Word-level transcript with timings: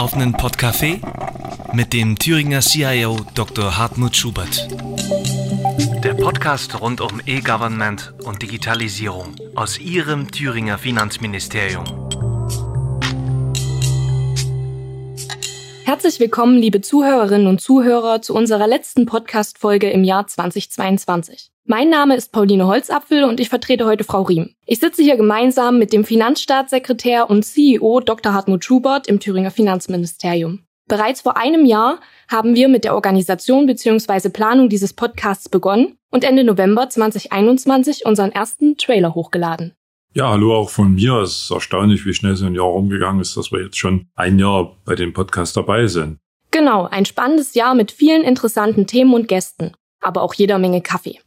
auf 0.00 0.14
einen 0.14 0.32
Podcafé 0.32 0.98
mit 1.74 1.92
dem 1.92 2.18
Thüringer 2.18 2.60
CIO 2.60 3.18
Dr. 3.34 3.76
Hartmut 3.76 4.16
Schubert. 4.16 4.66
Der 6.02 6.14
Podcast 6.14 6.80
rund 6.80 7.02
um 7.02 7.20
E-Government 7.26 8.14
und 8.24 8.40
Digitalisierung 8.40 9.34
aus 9.54 9.78
Ihrem 9.78 10.30
Thüringer 10.30 10.78
Finanzministerium. 10.78 11.84
Herzlich 15.84 16.18
willkommen, 16.18 16.56
liebe 16.56 16.80
Zuhörerinnen 16.80 17.46
und 17.46 17.60
Zuhörer, 17.60 18.22
zu 18.22 18.34
unserer 18.34 18.66
letzten 18.66 19.04
Podcast-Folge 19.04 19.90
im 19.90 20.02
Jahr 20.02 20.26
2022. 20.26 21.49
Mein 21.70 21.88
Name 21.88 22.16
ist 22.16 22.32
Pauline 22.32 22.66
Holzapfel 22.66 23.22
und 23.22 23.38
ich 23.38 23.48
vertrete 23.48 23.84
heute 23.84 24.02
Frau 24.02 24.22
Riem. 24.22 24.56
Ich 24.66 24.80
sitze 24.80 25.04
hier 25.04 25.16
gemeinsam 25.16 25.78
mit 25.78 25.92
dem 25.92 26.02
Finanzstaatssekretär 26.02 27.30
und 27.30 27.44
CEO 27.44 28.00
Dr. 28.00 28.34
Hartmut 28.34 28.64
Schubert 28.64 29.06
im 29.06 29.20
Thüringer 29.20 29.52
Finanzministerium. 29.52 30.64
Bereits 30.88 31.20
vor 31.20 31.36
einem 31.36 31.64
Jahr 31.64 32.00
haben 32.28 32.56
wir 32.56 32.66
mit 32.66 32.82
der 32.82 32.96
Organisation 32.96 33.66
bzw. 33.66 34.30
Planung 34.30 34.68
dieses 34.68 34.94
Podcasts 34.94 35.48
begonnen 35.48 35.96
und 36.10 36.24
Ende 36.24 36.42
November 36.42 36.88
2021 36.90 38.04
unseren 38.04 38.32
ersten 38.32 38.76
Trailer 38.76 39.14
hochgeladen. 39.14 39.72
Ja, 40.12 40.28
hallo 40.30 40.56
auch 40.56 40.70
von 40.70 40.96
mir. 40.96 41.18
Es 41.18 41.42
ist 41.42 41.52
erstaunlich, 41.52 42.04
wie 42.04 42.14
schnell 42.14 42.34
so 42.34 42.46
ein 42.46 42.56
Jahr 42.56 42.64
rumgegangen 42.64 43.20
ist, 43.20 43.36
dass 43.36 43.52
wir 43.52 43.62
jetzt 43.62 43.78
schon 43.78 44.08
ein 44.16 44.40
Jahr 44.40 44.76
bei 44.84 44.96
dem 44.96 45.12
Podcast 45.12 45.56
dabei 45.56 45.86
sind. 45.86 46.18
Genau, 46.50 46.86
ein 46.86 47.04
spannendes 47.04 47.54
Jahr 47.54 47.76
mit 47.76 47.92
vielen 47.92 48.24
interessanten 48.24 48.88
Themen 48.88 49.14
und 49.14 49.28
Gästen, 49.28 49.70
aber 50.00 50.22
auch 50.22 50.34
jeder 50.34 50.58
Menge 50.58 50.80
Kaffee. 50.80 51.20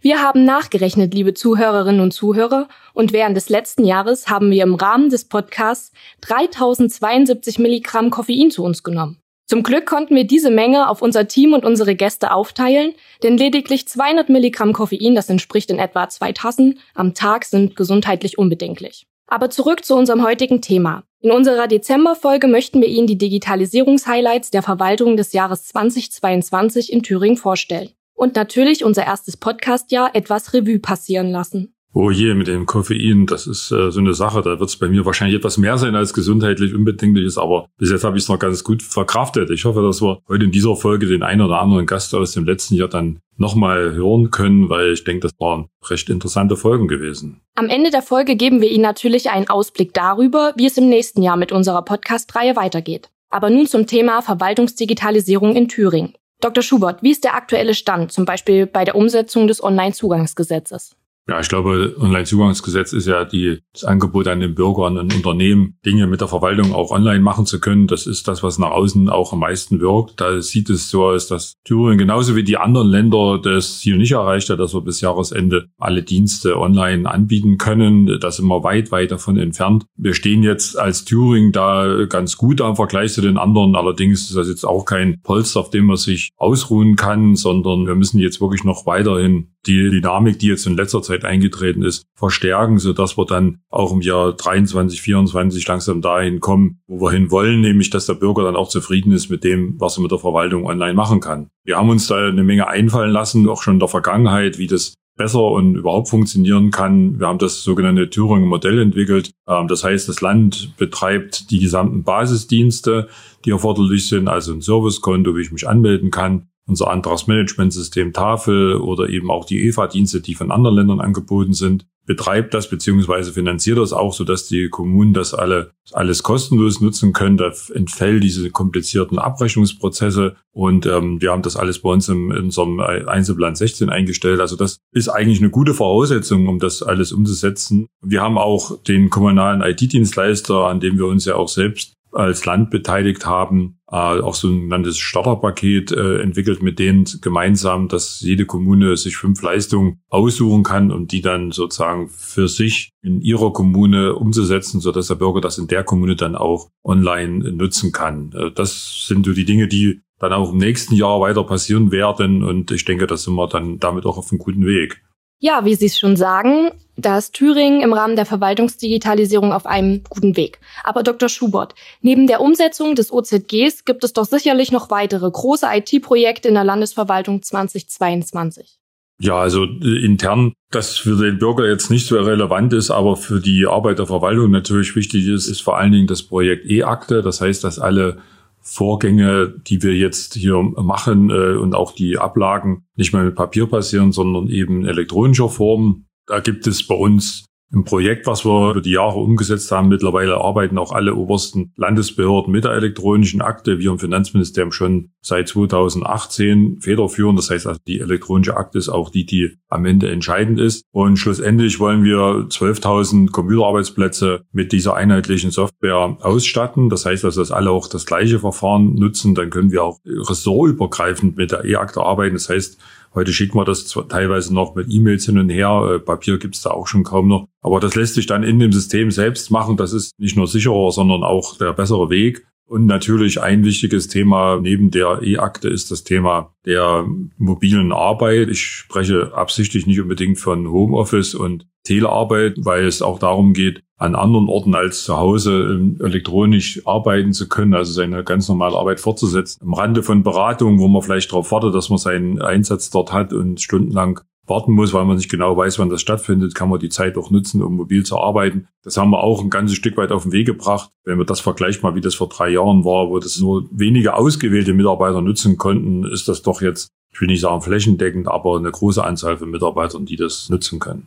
Wir 0.00 0.22
haben 0.22 0.44
nachgerechnet, 0.44 1.14
liebe 1.14 1.34
Zuhörerinnen 1.34 2.00
und 2.00 2.12
Zuhörer, 2.12 2.68
und 2.94 3.12
während 3.12 3.36
des 3.36 3.48
letzten 3.48 3.84
Jahres 3.84 4.28
haben 4.28 4.50
wir 4.50 4.62
im 4.62 4.74
Rahmen 4.74 5.10
des 5.10 5.26
Podcasts 5.26 5.92
3072 6.22 7.58
Milligramm 7.58 8.10
Koffein 8.10 8.50
zu 8.50 8.64
uns 8.64 8.82
genommen. 8.82 9.18
Zum 9.46 9.62
Glück 9.62 9.86
konnten 9.86 10.14
wir 10.14 10.24
diese 10.24 10.50
Menge 10.50 10.90
auf 10.90 11.00
unser 11.00 11.26
Team 11.26 11.54
und 11.54 11.64
unsere 11.64 11.94
Gäste 11.94 12.32
aufteilen, 12.32 12.92
denn 13.22 13.38
lediglich 13.38 13.88
200 13.88 14.28
Milligramm 14.28 14.74
Koffein, 14.74 15.14
das 15.14 15.30
entspricht 15.30 15.70
in 15.70 15.78
etwa 15.78 16.08
zwei 16.10 16.32
Tassen, 16.32 16.80
am 16.94 17.14
Tag 17.14 17.46
sind 17.46 17.74
gesundheitlich 17.74 18.36
unbedenklich. 18.36 19.06
Aber 19.26 19.48
zurück 19.48 19.86
zu 19.86 19.94
unserem 19.94 20.22
heutigen 20.22 20.60
Thema. 20.60 21.04
In 21.20 21.30
unserer 21.30 21.66
Dezemberfolge 21.66 22.46
möchten 22.46 22.80
wir 22.80 22.88
Ihnen 22.88 23.06
die 23.06 23.18
Digitalisierungshighlights 23.18 24.50
der 24.50 24.62
Verwaltung 24.62 25.16
des 25.16 25.32
Jahres 25.32 25.66
2022 25.68 26.92
in 26.92 27.02
Thüringen 27.02 27.36
vorstellen. 27.36 27.90
Und 28.18 28.34
natürlich 28.34 28.84
unser 28.84 29.06
erstes 29.06 29.36
Podcastjahr 29.36 30.10
etwas 30.16 30.52
Revue 30.52 30.80
passieren 30.80 31.30
lassen. 31.30 31.72
Oh 31.94 32.10
je, 32.10 32.34
mit 32.34 32.48
dem 32.48 32.66
Koffein, 32.66 33.26
das 33.26 33.46
ist 33.46 33.70
äh, 33.70 33.92
so 33.92 34.00
eine 34.00 34.12
Sache. 34.12 34.42
Da 34.42 34.58
wird 34.58 34.68
es 34.68 34.76
bei 34.76 34.88
mir 34.88 35.06
wahrscheinlich 35.06 35.36
etwas 35.36 35.56
mehr 35.56 35.78
sein 35.78 35.94
als 35.94 36.12
gesundheitlich 36.12 36.74
unbedingt 36.74 37.16
ist, 37.16 37.38
aber 37.38 37.66
bis 37.78 37.92
jetzt 37.92 38.02
habe 38.02 38.16
ich 38.16 38.24
es 38.24 38.28
noch 38.28 38.40
ganz 38.40 38.64
gut 38.64 38.82
verkraftet. 38.82 39.50
Ich 39.50 39.64
hoffe, 39.64 39.82
dass 39.82 40.02
wir 40.02 40.18
heute 40.28 40.46
in 40.46 40.50
dieser 40.50 40.74
Folge 40.74 41.06
den 41.06 41.22
einen 41.22 41.42
oder 41.42 41.60
anderen 41.60 41.86
Gast 41.86 42.12
aus 42.12 42.32
dem 42.32 42.44
letzten 42.44 42.74
Jahr 42.74 42.88
dann 42.88 43.20
nochmal 43.36 43.92
hören 43.92 44.32
können, 44.32 44.68
weil 44.68 44.94
ich 44.94 45.04
denke, 45.04 45.28
das 45.28 45.32
waren 45.38 45.68
recht 45.88 46.10
interessante 46.10 46.56
Folgen 46.56 46.88
gewesen. 46.88 47.40
Am 47.54 47.68
Ende 47.68 47.92
der 47.92 48.02
Folge 48.02 48.34
geben 48.34 48.60
wir 48.60 48.68
Ihnen 48.68 48.82
natürlich 48.82 49.30
einen 49.30 49.48
Ausblick 49.48 49.94
darüber, 49.94 50.54
wie 50.56 50.66
es 50.66 50.76
im 50.76 50.88
nächsten 50.88 51.22
Jahr 51.22 51.36
mit 51.36 51.52
unserer 51.52 51.82
Podcast-Reihe 51.82 52.56
weitergeht. 52.56 53.10
Aber 53.30 53.48
nun 53.48 53.68
zum 53.68 53.86
Thema 53.86 54.22
Verwaltungsdigitalisierung 54.22 55.54
in 55.54 55.68
Thüringen. 55.68 56.14
Dr. 56.40 56.62
Schubert, 56.62 57.02
wie 57.02 57.10
ist 57.10 57.24
der 57.24 57.34
aktuelle 57.34 57.74
Stand, 57.74 58.12
zum 58.12 58.24
Beispiel 58.24 58.66
bei 58.66 58.84
der 58.84 58.94
Umsetzung 58.94 59.48
des 59.48 59.62
Onlinezugangsgesetzes? 59.62 60.94
Ja, 61.28 61.40
ich 61.40 61.50
glaube, 61.50 61.94
Onlinezugangsgesetz 62.00 62.94
ist 62.94 63.06
ja 63.06 63.26
die, 63.26 63.58
das 63.74 63.84
Angebot 63.84 64.28
an 64.28 64.40
den 64.40 64.54
Bürgern 64.54 64.96
und 64.96 65.14
Unternehmen, 65.14 65.76
Dinge 65.84 66.06
mit 66.06 66.22
der 66.22 66.28
Verwaltung 66.28 66.72
auch 66.72 66.90
online 66.90 67.20
machen 67.20 67.44
zu 67.44 67.60
können. 67.60 67.86
Das 67.86 68.06
ist 68.06 68.26
das, 68.28 68.42
was 68.42 68.58
nach 68.58 68.70
außen 68.70 69.10
auch 69.10 69.34
am 69.34 69.40
meisten 69.40 69.78
wirkt. 69.78 70.18
Da 70.22 70.40
sieht 70.40 70.70
es 70.70 70.88
so 70.88 71.04
aus, 71.04 71.26
dass 71.26 71.52
Thüringen 71.64 71.98
genauso 71.98 72.34
wie 72.34 72.44
die 72.44 72.56
anderen 72.56 72.88
Länder 72.88 73.38
das 73.42 73.80
Ziel 73.80 73.98
nicht 73.98 74.12
erreicht 74.12 74.48
hat, 74.48 74.58
dass 74.58 74.72
wir 74.72 74.80
bis 74.80 75.02
Jahresende 75.02 75.66
alle 75.76 76.02
Dienste 76.02 76.58
online 76.58 77.08
anbieten 77.10 77.58
können. 77.58 78.18
Da 78.18 78.30
sind 78.30 78.46
wir 78.46 78.64
weit, 78.64 78.90
weit 78.90 79.10
davon 79.10 79.36
entfernt. 79.36 79.84
Wir 79.98 80.14
stehen 80.14 80.42
jetzt 80.42 80.78
als 80.78 81.04
Thüringen 81.04 81.52
da 81.52 82.06
ganz 82.08 82.38
gut 82.38 82.62
am 82.62 82.74
Vergleich 82.74 83.12
zu 83.12 83.20
den 83.20 83.36
anderen. 83.36 83.76
Allerdings 83.76 84.22
ist 84.22 84.36
das 84.36 84.48
jetzt 84.48 84.64
auch 84.64 84.86
kein 84.86 85.20
Polster, 85.20 85.60
auf 85.60 85.68
dem 85.68 85.84
man 85.84 85.98
sich 85.98 86.30
ausruhen 86.38 86.96
kann, 86.96 87.36
sondern 87.36 87.86
wir 87.86 87.96
müssen 87.96 88.18
jetzt 88.18 88.40
wirklich 88.40 88.64
noch 88.64 88.86
weiterhin 88.86 89.48
die 89.66 89.90
Dynamik, 89.90 90.38
die 90.38 90.48
jetzt 90.48 90.66
in 90.66 90.76
letzter 90.76 91.02
Zeit 91.02 91.17
eingetreten 91.24 91.82
ist, 91.82 92.06
verstärken, 92.14 92.78
so 92.78 92.92
dass 92.92 93.16
wir 93.16 93.26
dann 93.26 93.60
auch 93.70 93.92
im 93.92 94.00
Jahr 94.00 94.32
23, 94.32 95.00
24 95.00 95.66
langsam 95.66 96.00
dahin 96.00 96.40
kommen, 96.40 96.80
wo 96.86 97.00
wir 97.00 97.12
hin 97.12 97.30
wollen, 97.30 97.60
nämlich 97.60 97.90
dass 97.90 98.06
der 98.06 98.14
Bürger 98.14 98.42
dann 98.44 98.56
auch 98.56 98.68
zufrieden 98.68 99.12
ist 99.12 99.30
mit 99.30 99.44
dem, 99.44 99.74
was 99.78 99.98
er 99.98 100.02
mit 100.02 100.10
der 100.10 100.18
Verwaltung 100.18 100.66
online 100.66 100.94
machen 100.94 101.20
kann. 101.20 101.48
Wir 101.64 101.76
haben 101.76 101.90
uns 101.90 102.06
da 102.06 102.28
eine 102.28 102.44
Menge 102.44 102.68
einfallen 102.68 103.10
lassen, 103.10 103.48
auch 103.48 103.62
schon 103.62 103.74
in 103.74 103.80
der 103.80 103.88
Vergangenheit, 103.88 104.58
wie 104.58 104.66
das 104.66 104.94
besser 105.16 105.42
und 105.42 105.74
überhaupt 105.74 106.08
funktionieren 106.08 106.70
kann. 106.70 107.18
Wir 107.18 107.26
haben 107.26 107.38
das 107.38 107.62
sogenannte 107.62 108.08
Thüringer 108.08 108.46
Modell 108.46 108.78
entwickelt. 108.78 109.32
Ähm, 109.46 109.68
das 109.68 109.84
heißt, 109.84 110.08
das 110.08 110.20
Land 110.20 110.76
betreibt 110.78 111.50
die 111.50 111.58
gesamten 111.58 112.04
Basisdienste, 112.04 113.08
die 113.44 113.50
erforderlich 113.50 114.08
sind, 114.08 114.28
also 114.28 114.52
ein 114.52 114.62
Servicekonto, 114.62 115.36
wie 115.36 115.42
ich 115.42 115.52
mich 115.52 115.68
anmelden 115.68 116.10
kann 116.10 116.48
unser 116.68 116.90
Antragsmanagementsystem 116.90 118.12
Tafel 118.12 118.76
oder 118.76 119.08
eben 119.08 119.30
auch 119.30 119.44
die 119.44 119.66
EFA-Dienste, 119.66 120.20
die 120.20 120.34
von 120.34 120.52
anderen 120.52 120.76
Ländern 120.76 121.00
angeboten 121.00 121.54
sind, 121.54 121.86
betreibt 122.08 122.54
das 122.54 122.70
beziehungsweise 122.70 123.32
finanziert 123.32 123.78
das 123.78 123.92
auch, 123.92 124.14
sodass 124.14 124.46
die 124.48 124.68
Kommunen 124.70 125.12
das 125.12 125.34
alle 125.34 125.72
alles 125.92 126.22
kostenlos 126.22 126.80
nutzen 126.80 127.12
können. 127.12 127.36
Da 127.36 127.52
entfällt 127.74 128.24
diese 128.24 128.50
komplizierten 128.50 129.18
Abrechnungsprozesse 129.18 130.36
und 130.52 130.86
ähm, 130.86 131.20
wir 131.20 131.32
haben 131.32 131.42
das 131.42 131.56
alles 131.56 131.80
bei 131.80 131.90
uns 131.90 132.08
im, 132.08 132.30
in 132.30 132.44
unserem 132.44 132.80
Einzelplan 132.80 133.54
16 133.54 133.90
eingestellt. 133.90 134.40
Also 134.40 134.56
das 134.56 134.78
ist 134.92 135.08
eigentlich 135.08 135.40
eine 135.40 135.50
gute 135.50 135.74
Voraussetzung, 135.74 136.48
um 136.48 136.58
das 136.58 136.82
alles 136.82 137.12
umzusetzen. 137.12 137.88
Wir 138.02 138.22
haben 138.22 138.38
auch 138.38 138.82
den 138.82 139.10
kommunalen 139.10 139.60
IT-Dienstleister, 139.60 140.66
an 140.66 140.80
dem 140.80 140.96
wir 140.96 141.06
uns 141.06 141.26
ja 141.26 141.36
auch 141.36 141.48
selbst 141.48 141.92
als 142.12 142.44
Land 142.44 142.70
beteiligt 142.70 143.26
haben, 143.26 143.80
äh, 143.90 143.96
auch 143.96 144.34
so 144.34 144.48
ein 144.48 144.62
genanntes 144.62 144.98
Starterpaket 144.98 145.92
äh, 145.92 146.20
entwickelt 146.20 146.62
mit 146.62 146.78
denen 146.78 147.04
gemeinsam, 147.20 147.88
dass 147.88 148.20
jede 148.20 148.46
Kommune 148.46 148.96
sich 148.96 149.16
fünf 149.16 149.42
Leistungen 149.42 150.00
aussuchen 150.08 150.62
kann 150.62 150.90
und 150.90 151.12
die 151.12 151.20
dann 151.20 151.52
sozusagen 151.52 152.08
für 152.08 152.48
sich 152.48 152.90
in 153.02 153.20
ihrer 153.20 153.52
Kommune 153.52 154.14
umzusetzen, 154.14 154.80
so 154.80 154.92
der 154.92 155.14
Bürger 155.14 155.40
das 155.40 155.58
in 155.58 155.68
der 155.68 155.84
Kommune 155.84 156.16
dann 156.16 156.36
auch 156.36 156.68
online 156.84 157.52
nutzen 157.52 157.92
kann. 157.92 158.32
Äh, 158.34 158.50
das 158.52 159.06
sind 159.06 159.26
so 159.26 159.32
die 159.32 159.44
Dinge, 159.44 159.68
die 159.68 160.00
dann 160.18 160.32
auch 160.32 160.52
im 160.52 160.58
nächsten 160.58 160.94
Jahr 160.94 161.20
weiter 161.20 161.44
passieren 161.44 161.92
werden 161.92 162.42
und 162.42 162.70
ich 162.70 162.84
denke, 162.84 163.06
da 163.06 163.16
sind 163.16 163.34
wir 163.34 163.48
dann 163.48 163.78
damit 163.78 164.04
auch 164.04 164.18
auf 164.18 164.32
einem 164.32 164.38
guten 164.38 164.66
Weg. 164.66 165.00
Ja, 165.40 165.64
wie 165.64 165.76
Sie 165.76 165.86
es 165.86 165.98
schon 165.98 166.16
sagen, 166.16 166.72
da 166.98 167.16
ist 167.16 167.32
Thüringen 167.32 167.80
im 167.80 167.92
Rahmen 167.92 168.16
der 168.16 168.26
Verwaltungsdigitalisierung 168.26 169.52
auf 169.52 169.66
einem 169.66 170.02
guten 170.08 170.36
Weg. 170.36 170.58
Aber 170.84 171.02
Dr. 171.02 171.28
Schubert, 171.28 171.74
neben 172.02 172.26
der 172.26 172.40
Umsetzung 172.40 172.94
des 172.94 173.12
OZGs 173.12 173.84
gibt 173.84 174.04
es 174.04 174.12
doch 174.12 174.26
sicherlich 174.26 174.72
noch 174.72 174.90
weitere 174.90 175.30
große 175.30 175.66
IT-Projekte 175.72 176.48
in 176.48 176.54
der 176.54 176.64
Landesverwaltung 176.64 177.42
2022. 177.42 178.78
Ja, 179.20 179.36
also 179.36 179.64
äh, 179.64 180.04
intern, 180.04 180.52
das 180.70 180.96
für 180.96 181.16
den 181.16 181.38
Bürger 181.38 181.68
jetzt 181.68 181.90
nicht 181.90 182.06
so 182.06 182.18
relevant 182.18 182.72
ist, 182.72 182.90
aber 182.90 183.16
für 183.16 183.40
die 183.40 183.66
Arbeit 183.66 183.98
der 183.98 184.06
Verwaltung 184.06 184.50
natürlich 184.50 184.94
wichtig 184.94 185.26
ist, 185.26 185.48
ist 185.48 185.60
vor 185.60 185.78
allen 185.78 185.92
Dingen 185.92 186.06
das 186.06 186.22
Projekt 186.22 186.66
E-Akte. 186.70 187.22
Das 187.22 187.40
heißt, 187.40 187.64
dass 187.64 187.78
alle 187.78 188.18
Vorgänge, 188.60 189.54
die 189.66 189.82
wir 189.82 189.94
jetzt 189.94 190.34
hier 190.34 190.56
machen 190.62 191.30
äh, 191.30 191.56
und 191.56 191.74
auch 191.74 191.92
die 191.92 192.18
Ablagen 192.18 192.84
nicht 192.96 193.12
mehr 193.12 193.22
mit 193.22 193.34
Papier 193.34 193.66
passieren, 193.66 194.12
sondern 194.12 194.48
eben 194.48 194.82
in 194.82 194.88
elektronischer 194.88 195.48
Form. 195.48 196.04
Da 196.28 196.40
gibt 196.40 196.66
es 196.66 196.86
bei 196.86 196.94
uns 196.94 197.46
ein 197.72 197.84
Projekt, 197.84 198.26
was 198.26 198.44
wir 198.44 198.70
über 198.70 198.80
die 198.80 198.92
Jahre 198.92 199.18
umgesetzt 199.18 199.70
haben. 199.72 199.88
Mittlerweile 199.88 200.36
arbeiten 200.36 200.78
auch 200.78 200.92
alle 200.92 201.14
obersten 201.14 201.72
Landesbehörden 201.76 202.52
mit 202.52 202.64
der 202.64 202.72
elektronischen 202.72 203.42
Akte. 203.42 203.78
Wir 203.78 203.90
im 203.90 203.98
Finanzministerium 203.98 204.72
schon 204.72 205.12
seit 205.20 205.48
2018 205.48 206.78
federführend. 206.80 207.38
Das 207.38 207.50
heißt 207.50 207.66
also, 207.66 207.80
die 207.86 208.00
elektronische 208.00 208.56
Akte 208.56 208.78
ist 208.78 208.88
auch 208.88 209.10
die, 209.10 209.26
die 209.26 209.56
am 209.68 209.84
Ende 209.84 210.10
entscheidend 210.10 210.58
ist. 210.58 210.84
Und 210.92 211.16
schlussendlich 211.16 211.80
wollen 211.80 212.04
wir 212.04 212.46
12.000 212.48 213.30
Computerarbeitsplätze 213.30 214.42
mit 214.52 214.72
dieser 214.72 214.94
einheitlichen 214.94 215.50
Software 215.50 216.16
ausstatten. 216.20 216.88
Das 216.88 217.04
heißt 217.06 217.24
also, 217.24 217.40
dass 217.40 217.50
alle 217.50 217.70
auch 217.70 217.88
das 217.88 218.06
gleiche 218.06 218.38
Verfahren 218.38 218.94
nutzen. 218.94 219.34
Dann 219.34 219.50
können 219.50 219.70
wir 219.70 219.84
auch 219.84 219.98
ressortübergreifend 220.04 221.36
mit 221.36 221.52
der 221.52 221.64
E-Akte 221.64 222.02
arbeiten. 222.02 222.34
Das 222.34 222.48
heißt, 222.48 222.78
Heute 223.14 223.32
schickt 223.32 223.54
man 223.54 223.64
das 223.64 223.86
teilweise 224.08 224.54
noch 224.54 224.74
mit 224.74 224.92
E-Mails 224.92 225.26
hin 225.26 225.38
und 225.38 225.48
her. 225.48 225.94
Äh, 225.94 225.98
Papier 225.98 226.38
gibt's 226.38 226.62
da 226.62 226.70
auch 226.70 226.86
schon 226.86 227.04
kaum 227.04 227.28
noch. 227.28 227.48
Aber 227.62 227.80
das 227.80 227.94
lässt 227.94 228.14
sich 228.14 228.26
dann 228.26 228.42
in 228.42 228.58
dem 228.58 228.72
System 228.72 229.10
selbst 229.10 229.50
machen. 229.50 229.76
Das 229.76 229.92
ist 229.92 230.12
nicht 230.18 230.36
nur 230.36 230.46
sicherer, 230.46 230.92
sondern 230.92 231.24
auch 231.24 231.56
der 231.56 231.72
bessere 231.72 232.10
Weg. 232.10 232.46
Und 232.68 232.84
natürlich 232.84 233.40
ein 233.40 233.64
wichtiges 233.64 234.08
Thema 234.08 234.60
neben 234.60 234.90
der 234.90 235.22
E-Akte 235.22 235.70
ist 235.70 235.90
das 235.90 236.04
Thema 236.04 236.54
der 236.66 237.06
mobilen 237.38 237.92
Arbeit. 237.92 238.50
Ich 238.50 238.60
spreche 238.60 239.32
absichtlich 239.34 239.86
nicht 239.86 240.00
unbedingt 240.02 240.38
von 240.38 240.70
Homeoffice 240.70 241.34
und 241.34 241.66
Telearbeit, 241.84 242.56
weil 242.58 242.84
es 242.84 243.00
auch 243.00 243.18
darum 243.18 243.54
geht, 243.54 243.82
an 243.96 244.14
anderen 244.14 244.48
Orten 244.48 244.74
als 244.74 245.04
zu 245.04 245.16
Hause 245.16 245.62
ähm, 245.62 245.98
elektronisch 246.04 246.86
arbeiten 246.86 247.32
zu 247.32 247.48
können, 247.48 247.72
also 247.72 247.90
seine 247.90 248.22
ganz 248.22 248.50
normale 248.50 248.76
Arbeit 248.76 249.00
fortzusetzen. 249.00 249.60
Am 249.62 249.72
Rande 249.72 250.02
von 250.02 250.22
Beratungen, 250.22 250.78
wo 250.78 250.88
man 250.88 251.00
vielleicht 251.00 251.32
darauf 251.32 251.50
wartet, 251.50 251.74
dass 251.74 251.88
man 251.88 251.98
seinen 251.98 252.42
Einsatz 252.42 252.90
dort 252.90 253.14
hat 253.14 253.32
und 253.32 253.62
stundenlang 253.62 254.20
warten 254.48 254.72
muss, 254.72 254.92
weil 254.92 255.04
man 255.04 255.16
nicht 255.16 255.30
genau 255.30 255.56
weiß, 255.56 255.78
wann 255.78 255.88
das 255.88 256.00
stattfindet, 256.00 256.54
kann 256.54 256.68
man 256.68 256.80
die 256.80 256.88
Zeit 256.88 257.16
auch 257.16 257.30
nutzen, 257.30 257.62
um 257.62 257.76
mobil 257.76 258.04
zu 258.04 258.18
arbeiten. 258.18 258.68
Das 258.82 258.96
haben 258.96 259.10
wir 259.10 259.22
auch 259.22 259.42
ein 259.42 259.50
ganzes 259.50 259.76
Stück 259.76 259.96
weit 259.96 260.12
auf 260.12 260.24
den 260.24 260.32
Weg 260.32 260.46
gebracht. 260.46 260.90
Wenn 261.04 261.18
wir 261.18 261.24
das 261.24 261.40
vergleicht 261.40 261.82
mal, 261.82 261.94
wie 261.94 262.00
das 262.00 262.14
vor 262.14 262.28
drei 262.28 262.50
Jahren 262.50 262.84
war, 262.84 263.10
wo 263.10 263.18
das 263.18 263.38
nur 263.38 263.68
wenige 263.70 264.14
ausgewählte 264.14 264.72
Mitarbeiter 264.72 265.20
nutzen 265.20 265.56
konnten, 265.56 266.04
ist 266.04 266.28
das 266.28 266.42
doch 266.42 266.62
jetzt, 266.62 266.88
ich 267.12 267.20
will 267.20 267.28
nicht 267.28 267.40
sagen 267.40 267.62
flächendeckend, 267.62 268.28
aber 268.28 268.56
eine 268.56 268.70
große 268.70 269.02
Anzahl 269.02 269.36
von 269.38 269.50
Mitarbeitern, 269.50 270.06
die 270.06 270.16
das 270.16 270.48
nutzen 270.48 270.78
können. 270.78 271.06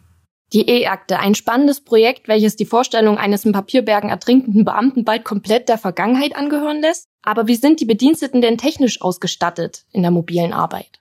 Die 0.53 0.67
E-Akte, 0.67 1.17
ein 1.17 1.33
spannendes 1.33 1.79
Projekt, 1.79 2.27
welches 2.27 2.57
die 2.57 2.65
Vorstellung 2.65 3.17
eines 3.17 3.45
in 3.45 3.53
Papierbergen 3.53 4.09
ertrinkenden 4.09 4.65
Beamten 4.65 5.05
bald 5.05 5.23
komplett 5.23 5.69
der 5.69 5.77
Vergangenheit 5.77 6.35
angehören 6.35 6.81
lässt. 6.81 7.07
Aber 7.23 7.47
wie 7.47 7.55
sind 7.55 7.79
die 7.79 7.85
Bediensteten 7.85 8.41
denn 8.41 8.57
technisch 8.57 9.01
ausgestattet 9.01 9.85
in 9.91 10.01
der 10.01 10.11
mobilen 10.11 10.51
Arbeit? 10.51 10.99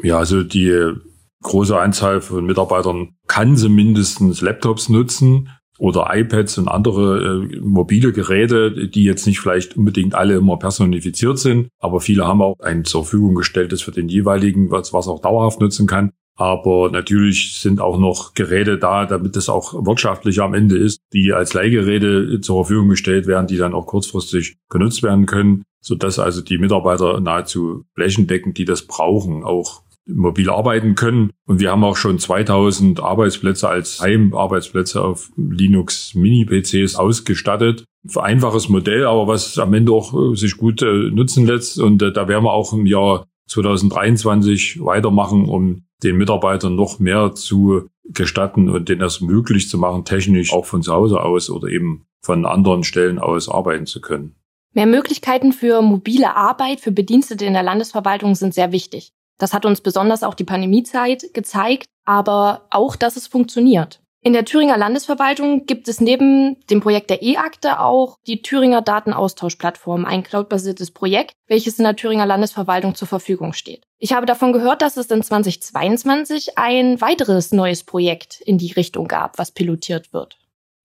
Ja, 0.00 0.18
also 0.18 0.44
die 0.44 0.94
große 1.42 1.78
Anzahl 1.78 2.20
von 2.20 2.46
Mitarbeitern 2.46 3.16
kann 3.26 3.56
sie 3.56 3.68
mindestens 3.68 4.40
Laptops 4.40 4.88
nutzen 4.88 5.48
oder 5.78 6.10
iPads 6.12 6.58
und 6.58 6.68
andere 6.68 7.42
äh, 7.52 7.60
mobile 7.60 8.12
Geräte, 8.12 8.88
die 8.88 9.04
jetzt 9.04 9.26
nicht 9.26 9.40
vielleicht 9.40 9.76
unbedingt 9.76 10.14
alle 10.14 10.36
immer 10.36 10.56
personifiziert 10.56 11.38
sind, 11.38 11.68
aber 11.80 12.00
viele 12.00 12.26
haben 12.26 12.42
auch 12.42 12.60
ein 12.60 12.84
zur 12.84 13.02
Verfügung 13.04 13.34
gestelltes 13.34 13.82
für 13.82 13.90
den 13.90 14.08
jeweiligen, 14.08 14.70
was, 14.70 14.92
was 14.92 15.08
auch 15.08 15.20
dauerhaft 15.20 15.60
nutzen 15.60 15.86
kann. 15.86 16.12
Aber 16.36 16.90
natürlich 16.90 17.60
sind 17.60 17.80
auch 17.80 17.98
noch 17.98 18.32
Geräte 18.34 18.78
da, 18.78 19.04
damit 19.04 19.36
es 19.36 19.48
auch 19.48 19.74
wirtschaftlich 19.84 20.40
am 20.40 20.54
Ende 20.54 20.78
ist, 20.78 21.00
die 21.12 21.32
als 21.32 21.52
Leihgeräte 21.52 22.40
zur 22.40 22.64
Verfügung 22.64 22.88
gestellt 22.88 23.26
werden, 23.26 23.46
die 23.46 23.58
dann 23.58 23.74
auch 23.74 23.86
kurzfristig 23.86 24.56
genutzt 24.70 25.02
werden 25.02 25.26
können, 25.26 25.64
sodass 25.80 26.18
also 26.18 26.40
die 26.40 26.58
Mitarbeiter 26.58 27.20
nahezu 27.20 27.84
flächendeckend, 27.94 28.56
die 28.56 28.64
das 28.64 28.82
brauchen, 28.82 29.44
auch 29.44 29.82
mobil 30.06 30.50
arbeiten 30.50 30.94
können. 30.94 31.30
Und 31.46 31.60
wir 31.60 31.70
haben 31.70 31.84
auch 31.84 31.96
schon 31.96 32.18
2000 32.18 33.00
Arbeitsplätze 33.00 33.68
als 33.68 34.00
Heimarbeitsplätze 34.00 35.02
auf 35.02 35.30
Linux 35.36 36.14
Mini-PCs 36.14 36.96
ausgestattet. 36.96 37.84
Einfaches 38.16 38.68
Modell, 38.68 39.06
aber 39.06 39.28
was 39.28 39.58
am 39.58 39.74
Ende 39.74 39.92
auch 39.92 40.12
äh, 40.12 40.34
sich 40.34 40.56
gut 40.56 40.82
äh, 40.82 41.10
nutzen 41.10 41.46
lässt. 41.46 41.78
Und 41.78 42.02
äh, 42.02 42.12
da 42.12 42.26
werden 42.26 42.44
wir 42.44 42.52
auch 42.52 42.72
im 42.72 42.86
Jahr 42.86 43.26
2023 43.48 44.84
weitermachen, 44.84 45.48
um 45.48 45.84
den 46.02 46.16
Mitarbeitern 46.16 46.74
noch 46.74 46.98
mehr 46.98 47.34
zu 47.34 47.88
gestatten 48.04 48.68
und 48.68 48.88
denen 48.88 49.00
das 49.00 49.20
möglich 49.20 49.68
zu 49.68 49.78
machen, 49.78 50.04
technisch 50.04 50.52
auch 50.52 50.66
von 50.66 50.82
zu 50.82 50.92
Hause 50.92 51.20
aus 51.20 51.48
oder 51.48 51.68
eben 51.68 52.06
von 52.20 52.44
anderen 52.44 52.82
Stellen 52.82 53.18
aus 53.18 53.48
arbeiten 53.48 53.86
zu 53.86 54.00
können. 54.00 54.34
Mehr 54.74 54.86
Möglichkeiten 54.86 55.52
für 55.52 55.82
mobile 55.82 56.34
Arbeit 56.34 56.80
für 56.80 56.92
Bedienstete 56.92 57.44
in 57.44 57.52
der 57.52 57.62
Landesverwaltung 57.62 58.34
sind 58.34 58.54
sehr 58.54 58.72
wichtig. 58.72 59.12
Das 59.42 59.52
hat 59.52 59.66
uns 59.66 59.80
besonders 59.80 60.22
auch 60.22 60.34
die 60.34 60.44
Pandemiezeit 60.44 61.34
gezeigt, 61.34 61.86
aber 62.04 62.68
auch, 62.70 62.94
dass 62.94 63.16
es 63.16 63.26
funktioniert. 63.26 64.00
In 64.20 64.34
der 64.34 64.44
Thüringer 64.44 64.76
Landesverwaltung 64.76 65.66
gibt 65.66 65.88
es 65.88 66.00
neben 66.00 66.64
dem 66.70 66.80
Projekt 66.80 67.10
der 67.10 67.24
E-Akte 67.24 67.80
auch 67.80 68.18
die 68.24 68.40
Thüringer 68.42 68.82
Datenaustauschplattform, 68.82 70.04
ein 70.04 70.22
cloudbasiertes 70.22 70.92
Projekt, 70.92 71.32
welches 71.48 71.76
in 71.80 71.82
der 71.82 71.96
Thüringer 71.96 72.24
Landesverwaltung 72.24 72.94
zur 72.94 73.08
Verfügung 73.08 73.52
steht. 73.52 73.82
Ich 73.98 74.12
habe 74.12 74.26
davon 74.26 74.52
gehört, 74.52 74.80
dass 74.80 74.96
es 74.96 75.10
in 75.10 75.24
2022 75.24 76.56
ein 76.56 77.00
weiteres 77.00 77.50
neues 77.50 77.82
Projekt 77.82 78.40
in 78.42 78.58
die 78.58 78.70
Richtung 78.70 79.08
gab, 79.08 79.40
was 79.40 79.50
pilotiert 79.50 80.12
wird. 80.12 80.38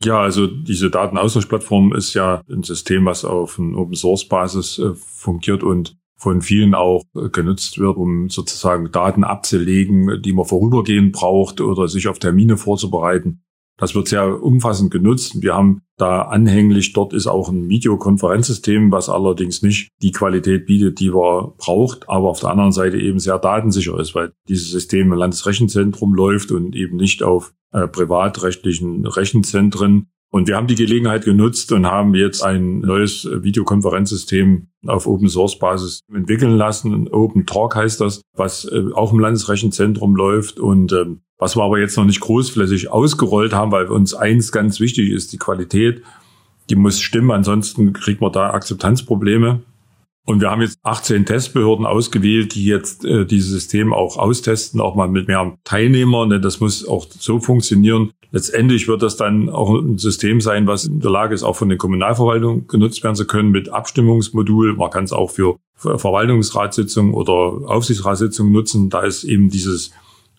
Ja, 0.04 0.20
also 0.20 0.48
diese 0.48 0.90
Datenaustauschplattform 0.90 1.94
ist 1.94 2.16
ja 2.16 2.42
ein 2.50 2.64
System, 2.64 3.06
was 3.06 3.24
auf 3.24 3.60
einer 3.60 3.78
Open 3.78 3.94
Source 3.94 4.28
Basis 4.28 4.80
äh, 4.80 4.96
fungiert 4.96 5.62
und 5.62 5.96
von 6.18 6.42
vielen 6.42 6.74
auch 6.74 7.04
äh, 7.16 7.30
genutzt 7.30 7.80
wird, 7.80 7.98
um 7.98 8.30
sozusagen 8.30 8.92
Daten 8.92 9.24
abzulegen, 9.24 10.22
die 10.22 10.34
man 10.34 10.46
vorübergehend 10.46 11.14
braucht 11.14 11.62
oder 11.62 11.88
sich 11.88 12.08
auf 12.08 12.20
Termine 12.20 12.58
vorzubereiten. 12.58 13.44
Das 13.78 13.94
wird 13.94 14.08
sehr 14.08 14.42
umfassend 14.42 14.90
genutzt. 14.90 15.44
Wir 15.44 15.54
haben 15.54 15.84
da 15.98 16.24
anhänglich, 16.24 16.94
dort 16.94 17.14
ist 17.14 17.28
auch 17.28 17.50
ein 17.50 17.70
Videokonferenzsystem, 17.70 18.92
was 18.92 19.08
allerdings 19.08 19.62
nicht 19.62 19.92
die 20.02 20.12
Qualität 20.12 20.66
bietet, 20.66 21.00
die 21.00 21.12
man 21.12 21.52
braucht, 21.58 22.10
aber 22.10 22.30
auf 22.30 22.40
der 22.40 22.50
anderen 22.50 22.72
Seite 22.72 22.98
eben 22.98 23.20
sehr 23.20 23.38
datensicher 23.38 24.00
ist, 24.00 24.16
weil 24.16 24.34
dieses 24.50 24.72
System 24.72 25.12
im 25.12 25.20
Landesrechenzentrum 25.20 26.16
läuft 26.16 26.52
und 26.52 26.76
eben 26.76 26.98
nicht 26.98 27.22
auf 27.22 27.54
äh, 27.72 27.88
privatrechtlichen 27.88 29.06
Rechenzentren. 29.06 30.10
Und 30.30 30.48
wir 30.48 30.58
haben 30.58 30.68
die 30.68 30.76
Gelegenheit 30.76 31.24
genutzt 31.24 31.72
und 31.72 31.86
haben 31.86 32.14
jetzt 32.14 32.44
ein 32.44 32.80
neues 32.80 33.26
Videokonferenzsystem 33.26 34.68
auf 34.86 35.08
Open 35.08 35.30
Source 35.30 35.58
Basis 35.58 36.02
entwickeln 36.14 36.58
lassen. 36.58 37.08
Open 37.08 37.46
Talk 37.46 37.76
heißt 37.76 38.02
das, 38.02 38.22
was 38.34 38.66
äh, 38.66 38.92
auch 38.94 39.14
im 39.14 39.20
Landesrechenzentrum 39.20 40.16
läuft 40.16 40.60
und 40.60 40.92
ähm, 40.92 41.22
was 41.38 41.56
wir 41.56 41.64
aber 41.64 41.80
jetzt 41.80 41.98
noch 41.98 42.06
nicht 42.06 42.20
großflächig 42.20 42.90
ausgerollt 42.90 43.54
haben, 43.54 43.72
weil 43.72 43.86
uns 43.86 44.14
eins 44.14 44.52
ganz 44.52 44.80
wichtig 44.80 45.12
ist, 45.12 45.32
die 45.34 45.38
Qualität. 45.38 46.02
Die 46.70 46.76
muss 46.76 47.00
stimmen, 47.00 47.32
ansonsten 47.32 47.94
kriegt 47.94 48.20
man 48.20 48.32
da 48.32 48.50
Akzeptanzprobleme. 48.50 49.62
Und 50.28 50.42
wir 50.42 50.52
haben 50.52 50.62
jetzt 50.62 50.78
18 50.84 51.26
Testbehörden 51.26 51.86
ausgewählt, 51.86 52.54
die 52.54 52.66
jetzt 52.66 53.06
äh, 53.06 53.26
dieses 53.26 53.50
System 53.50 53.94
auch 53.94 54.18
austesten, 54.18 54.82
auch 54.82 54.94
mal 54.94 55.08
mit 55.08 55.30
mehr 55.30 55.58
Teilnehmern. 55.64 56.30
Denn 56.30 56.42
das 56.42 56.60
muss 56.60 56.86
auch 56.86 57.08
so 57.18 57.40
funktionieren. 57.40 58.12
Letztendlich 58.32 58.90
wird 58.90 59.04
das 59.04 59.16
dann 59.16 59.48
auch 59.48 59.74
ein 59.74 59.98
System 59.98 60.42
sein, 60.42 60.68
was 60.68 60.84
in 60.84 61.00
der 61.00 61.12
Lage 61.12 61.34
ist, 61.34 61.44
auch 61.44 61.56
von 61.56 61.70
den 61.70 61.78
Kommunalverwaltungen 61.78 62.68
genutzt 62.68 63.06
werden 63.06 63.16
zu 63.16 63.26
können 63.26 63.52
mit 63.52 63.70
Abstimmungsmodul. 63.70 64.76
Man 64.76 64.90
kann 64.92 65.06
es 65.06 65.14
auch 65.14 65.32
für 65.32 65.56
Verwaltungsratssitzungen 65.76 67.14
oder 67.14 67.32
Aufsichtsratssitzungen 67.72 68.52
nutzen. 68.52 68.90
Da 68.90 69.04
ist 69.04 69.24
eben 69.24 69.50
dieses 69.50 69.92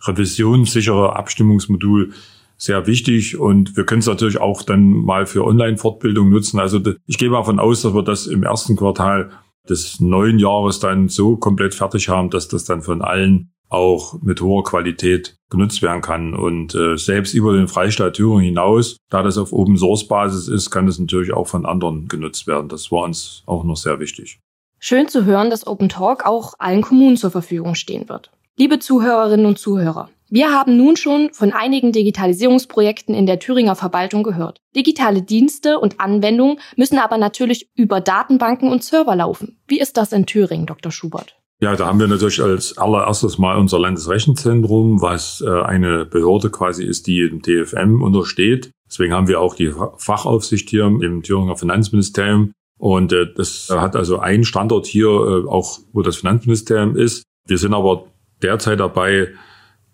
revisionssichere 0.03 1.17
Abstimmungsmodul 1.17 2.13
sehr 2.59 2.87
wichtig 2.87 3.39
und 3.39 3.75
wir 3.75 3.87
können 3.87 4.01
es 4.01 4.07
natürlich 4.07 4.39
auch 4.39 4.63
dann 4.63 4.91
mal 4.91 5.25
für 5.25 5.47
Online-Fortbildung 5.47 6.29
nutzen. 6.29 6.61
Also 6.61 6.79
ich 7.07 7.17
gehe 7.17 7.31
mal 7.31 7.39
davon 7.39 7.59
aus, 7.59 7.81
dass 7.81 7.95
wir 7.95 8.03
das 8.03 8.27
im 8.27 8.43
ersten 8.43 8.77
Quartal 8.77 9.31
des 9.69 10.01
neuen 10.01 10.39
Jahres 10.39 10.81
dann 10.81 11.09
so 11.09 11.37
komplett 11.37 11.75
fertig 11.75 12.09
haben, 12.09 12.31
dass 12.31 12.49
das 12.49 12.65
dann 12.65 12.83
von 12.83 13.03
allen 13.03 13.53
auch 13.69 14.21
mit 14.23 14.41
hoher 14.41 14.65
Qualität 14.65 15.37
genutzt 15.51 15.83
werden 15.83 16.03
kann. 16.03 16.35
Und 16.35 16.75
äh, 16.75 16.97
selbst 16.97 17.35
über 17.35 17.53
den 17.53 17.69
Freistaat 17.69 18.15
Thüringen 18.15 18.45
hinaus, 18.45 18.97
da 19.11 19.23
das 19.23 19.39
auf 19.39 19.53
Open 19.53 19.77
Source 19.77 20.09
Basis 20.09 20.49
ist, 20.49 20.71
kann 20.71 20.89
es 20.89 20.99
natürlich 20.99 21.33
auch 21.33 21.47
von 21.47 21.67
anderen 21.67 22.09
genutzt 22.09 22.47
werden. 22.47 22.69
Das 22.69 22.91
war 22.91 23.05
uns 23.05 23.43
auch 23.47 23.65
noch 23.65 23.77
sehr 23.77 24.01
wichtig. 24.01 24.39
Schön 24.79 25.09
zu 25.09 25.25
hören, 25.25 25.51
dass 25.51 25.67
Open 25.67 25.89
Talk 25.89 26.25
auch 26.25 26.55
allen 26.59 26.83
Kommunen 26.83 27.17
zur 27.17 27.31
Verfügung 27.31 27.75
stehen 27.75 28.09
wird. 28.09 28.31
Liebe 28.57 28.79
Zuhörerinnen 28.79 29.47
und 29.47 29.59
Zuhörer, 29.59 30.09
wir 30.31 30.53
haben 30.53 30.77
nun 30.77 30.97
schon 30.97 31.31
von 31.33 31.53
einigen 31.53 31.93
Digitalisierungsprojekten 31.93 33.15
in 33.15 33.27
der 33.27 33.39
Thüringer 33.39 33.77
Verwaltung 33.77 34.23
gehört. 34.23 34.61
Digitale 34.77 35.23
Dienste 35.23 35.79
und 35.79 36.01
Anwendungen 36.01 36.59
müssen 36.77 36.99
aber 36.99 37.17
natürlich 37.19 37.71
über 37.75 38.01
Datenbanken 38.01 38.71
und 38.71 38.85
Server 38.85 39.17
laufen. 39.17 39.59
Wie 39.67 39.81
ist 39.81 39.97
das 39.97 40.13
in 40.13 40.27
Thüringen, 40.27 40.67
Dr. 40.67 40.93
Schubert? 40.93 41.37
Ja, 41.61 41.75
da 41.75 41.87
haben 41.87 41.99
wir 41.99 42.07
natürlich 42.07 42.41
als 42.41 42.79
allererstes 42.79 43.39
mal 43.39 43.57
unser 43.57 43.81
Landesrechenzentrum, 43.81 45.03
was 45.03 45.43
äh, 45.45 45.51
eine 45.51 46.05
Behörde 46.05 46.51
quasi 46.51 46.85
ist, 46.85 47.09
die 47.09 47.29
dem 47.29 47.43
DFM 47.43 48.01
untersteht. 48.01 48.71
Deswegen 48.89 49.13
haben 49.13 49.27
wir 49.27 49.41
auch 49.41 49.57
die 49.57 49.73
Fachaufsicht 49.97 50.71
hier 50.71 50.85
im 50.85 51.23
Thüringer 51.23 51.57
Finanzministerium. 51.57 52.53
Und 52.79 53.13
äh, 53.13 53.27
das 53.35 53.69
hat 53.71 53.97
also 53.97 54.21
einen 54.21 54.45
Standort 54.45 54.87
hier, 54.87 55.09
äh, 55.09 55.49
auch 55.49 55.81
wo 55.93 56.03
das 56.03 56.17
Finanzministerium 56.17 56.97
ist. 56.97 57.25
Wir 57.47 57.59
sind 57.59 57.75
aber 57.75 58.07
derzeit 58.41 58.79
dabei, 58.79 59.33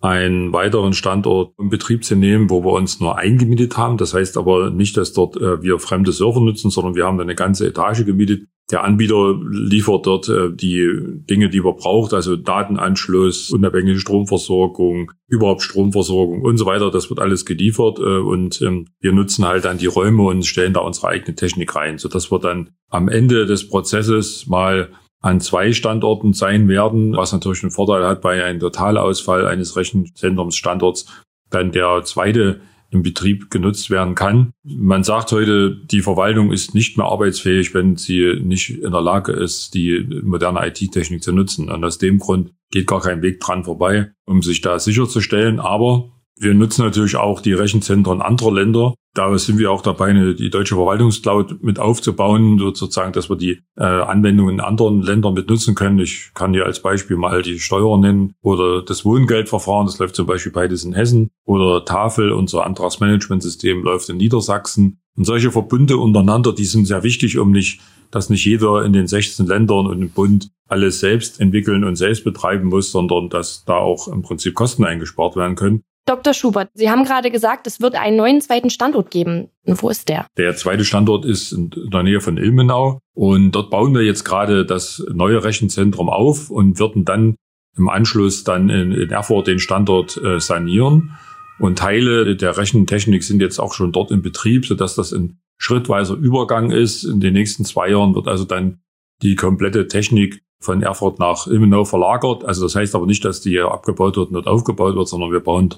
einen 0.04 0.52
weiteren 0.52 0.92
Standort 0.92 1.54
in 1.58 1.70
Betrieb 1.70 2.04
zu 2.04 2.14
nehmen, 2.14 2.50
wo 2.50 2.62
wir 2.62 2.72
uns 2.72 3.00
nur 3.00 3.16
eingemietet 3.16 3.78
haben. 3.78 3.96
Das 3.96 4.12
heißt 4.12 4.36
aber 4.36 4.68
nicht, 4.68 4.98
dass 4.98 5.14
dort 5.14 5.38
äh, 5.38 5.62
wir 5.62 5.78
fremde 5.78 6.12
Server 6.12 6.40
nutzen, 6.40 6.70
sondern 6.70 6.94
wir 6.94 7.06
haben 7.06 7.18
eine 7.18 7.34
ganze 7.34 7.66
Etage 7.66 8.04
gemietet. 8.04 8.46
Der 8.70 8.84
Anbieter 8.84 9.34
liefert 9.50 10.04
dort 10.06 10.28
äh, 10.28 10.50
die 10.52 10.86
Dinge, 11.30 11.48
die 11.48 11.62
man 11.62 11.76
braucht, 11.76 12.12
also 12.12 12.36
Datenanschluss, 12.36 13.50
unabhängige 13.50 13.98
Stromversorgung, 13.98 15.12
überhaupt 15.26 15.62
Stromversorgung 15.62 16.42
und 16.42 16.58
so 16.58 16.66
weiter. 16.66 16.90
Das 16.90 17.08
wird 17.08 17.20
alles 17.20 17.46
geliefert 17.46 17.98
äh, 17.98 18.02
und 18.02 18.60
ähm, 18.60 18.88
wir 19.00 19.12
nutzen 19.12 19.46
halt 19.46 19.64
dann 19.64 19.78
die 19.78 19.86
Räume 19.86 20.24
und 20.24 20.44
stellen 20.44 20.74
da 20.74 20.80
unsere 20.80 21.08
eigene 21.08 21.34
Technik 21.34 21.74
rein, 21.76 21.96
sodass 21.96 22.30
wir 22.30 22.40
dann 22.40 22.70
am 22.90 23.08
Ende 23.08 23.46
des 23.46 23.68
Prozesses 23.68 24.46
mal 24.48 24.90
an 25.24 25.40
zwei 25.40 25.72
Standorten 25.72 26.34
sein 26.34 26.68
werden, 26.68 27.16
was 27.16 27.32
natürlich 27.32 27.62
einen 27.62 27.70
Vorteil 27.70 28.06
hat 28.06 28.20
bei 28.20 28.44
einem 28.44 28.60
Totalausfall 28.60 29.46
eines 29.46 29.74
Rechenzentrumsstandorts, 29.74 31.06
dann 31.48 31.72
der 31.72 32.02
zweite 32.04 32.60
im 32.90 33.02
Betrieb 33.02 33.50
genutzt 33.50 33.88
werden 33.88 34.14
kann. 34.14 34.52
Man 34.64 35.02
sagt 35.02 35.32
heute, 35.32 35.80
die 35.90 36.02
Verwaltung 36.02 36.52
ist 36.52 36.74
nicht 36.74 36.98
mehr 36.98 37.06
arbeitsfähig, 37.06 37.72
wenn 37.72 37.96
sie 37.96 38.38
nicht 38.42 38.68
in 38.68 38.92
der 38.92 39.00
Lage 39.00 39.32
ist, 39.32 39.72
die 39.72 40.06
moderne 40.22 40.66
IT-Technik 40.66 41.22
zu 41.22 41.32
nutzen. 41.32 41.70
Und 41.70 41.82
aus 41.84 41.96
dem 41.96 42.18
Grund 42.18 42.52
geht 42.70 42.86
gar 42.86 43.00
kein 43.00 43.22
Weg 43.22 43.40
dran 43.40 43.64
vorbei, 43.64 44.12
um 44.26 44.42
sich 44.42 44.60
da 44.60 44.78
sicherzustellen. 44.78 45.58
Aber 45.58 46.12
Wir 46.36 46.52
nutzen 46.52 46.84
natürlich 46.84 47.16
auch 47.16 47.40
die 47.40 47.52
Rechenzentren 47.52 48.20
anderer 48.20 48.52
Länder. 48.52 48.94
Da 49.14 49.38
sind 49.38 49.58
wir 49.58 49.70
auch 49.70 49.82
dabei, 49.82 50.12
die 50.12 50.50
deutsche 50.50 50.74
Verwaltungscloud 50.74 51.62
mit 51.62 51.78
aufzubauen, 51.78 52.58
sozusagen, 52.58 53.12
dass 53.12 53.30
wir 53.30 53.36
die 53.36 53.60
äh, 53.76 53.84
Anwendungen 53.84 54.56
in 54.56 54.60
anderen 54.60 55.02
Ländern 55.02 55.34
mit 55.34 55.48
nutzen 55.48 55.76
können. 55.76 56.00
Ich 56.00 56.32
kann 56.34 56.52
hier 56.52 56.66
als 56.66 56.80
Beispiel 56.80 57.16
mal 57.16 57.42
die 57.42 57.60
Steuer 57.60 57.96
nennen 58.00 58.34
oder 58.42 58.82
das 58.82 59.04
Wohngeldverfahren, 59.04 59.86
das 59.86 60.00
läuft 60.00 60.16
zum 60.16 60.26
Beispiel 60.26 60.50
beides 60.50 60.84
in 60.84 60.94
Hessen 60.94 61.30
oder 61.44 61.84
Tafel, 61.84 62.32
unser 62.32 62.66
Antragsmanagementsystem 62.66 63.84
läuft 63.84 64.08
in 64.08 64.16
Niedersachsen. 64.16 64.98
Und 65.16 65.26
solche 65.26 65.52
Verbünde 65.52 65.98
untereinander, 65.98 66.52
die 66.52 66.64
sind 66.64 66.86
sehr 66.86 67.04
wichtig, 67.04 67.38
um 67.38 67.52
nicht, 67.52 67.80
dass 68.10 68.30
nicht 68.30 68.44
jeder 68.44 68.84
in 68.84 68.92
den 68.92 69.06
16 69.06 69.46
Ländern 69.46 69.86
und 69.86 70.02
im 70.02 70.10
Bund 70.10 70.50
alles 70.66 70.98
selbst 70.98 71.40
entwickeln 71.40 71.84
und 71.84 71.94
selbst 71.94 72.24
betreiben 72.24 72.68
muss, 72.68 72.90
sondern 72.90 73.28
dass 73.28 73.64
da 73.64 73.76
auch 73.76 74.08
im 74.08 74.22
Prinzip 74.22 74.54
Kosten 74.54 74.84
eingespart 74.84 75.36
werden 75.36 75.54
können. 75.54 75.84
Dr. 76.06 76.34
Schubert, 76.34 76.70
Sie 76.74 76.90
haben 76.90 77.04
gerade 77.04 77.30
gesagt, 77.30 77.66
es 77.66 77.80
wird 77.80 77.94
einen 77.94 78.16
neuen 78.16 78.40
zweiten 78.40 78.68
Standort 78.68 79.10
geben. 79.10 79.48
Wo 79.64 79.88
ist 79.88 80.08
der? 80.08 80.26
Der 80.36 80.54
zweite 80.54 80.84
Standort 80.84 81.24
ist 81.24 81.52
in 81.52 81.70
der 81.70 82.02
Nähe 82.02 82.20
von 82.20 82.36
Ilmenau 82.36 82.98
und 83.14 83.52
dort 83.52 83.70
bauen 83.70 83.94
wir 83.94 84.02
jetzt 84.02 84.24
gerade 84.24 84.66
das 84.66 85.02
neue 85.12 85.42
Rechenzentrum 85.42 86.10
auf 86.10 86.50
und 86.50 86.78
würden 86.78 87.06
dann 87.06 87.36
im 87.76 87.88
Anschluss 87.88 88.44
dann 88.44 88.68
in, 88.68 88.92
in 88.92 89.10
Erfurt 89.10 89.46
den 89.46 89.58
Standort 89.58 90.16
äh, 90.22 90.40
sanieren. 90.40 91.16
Und 91.58 91.78
Teile 91.78 92.36
der 92.36 92.56
Rechentechnik 92.56 93.24
sind 93.24 93.40
jetzt 93.40 93.58
auch 93.58 93.72
schon 93.72 93.92
dort 93.92 94.10
in 94.10 94.22
Betrieb, 94.22 94.66
sodass 94.66 94.96
das 94.96 95.12
ein 95.12 95.40
schrittweiser 95.56 96.14
Übergang 96.14 96.70
ist. 96.70 97.04
In 97.04 97.20
den 97.20 97.32
nächsten 97.32 97.64
zwei 97.64 97.90
Jahren 97.90 98.14
wird 98.14 98.28
also 98.28 98.44
dann 98.44 98.80
die 99.22 99.36
komplette 99.36 99.88
Technik 99.88 100.42
von 100.60 100.82
Erfurt 100.82 101.18
nach 101.18 101.46
Ilmenau 101.46 101.84
verlagert. 101.84 102.44
Also 102.44 102.64
das 102.64 102.74
heißt 102.74 102.94
aber 102.94 103.06
nicht, 103.06 103.24
dass 103.24 103.40
die 103.40 103.60
abgebaut 103.60 104.16
wird 104.16 104.28
und 104.28 104.34
dort 104.34 104.46
aufgebaut 104.46 104.96
wird, 104.96 105.08
sondern 105.08 105.32
wir 105.32 105.40
bauen 105.40 105.74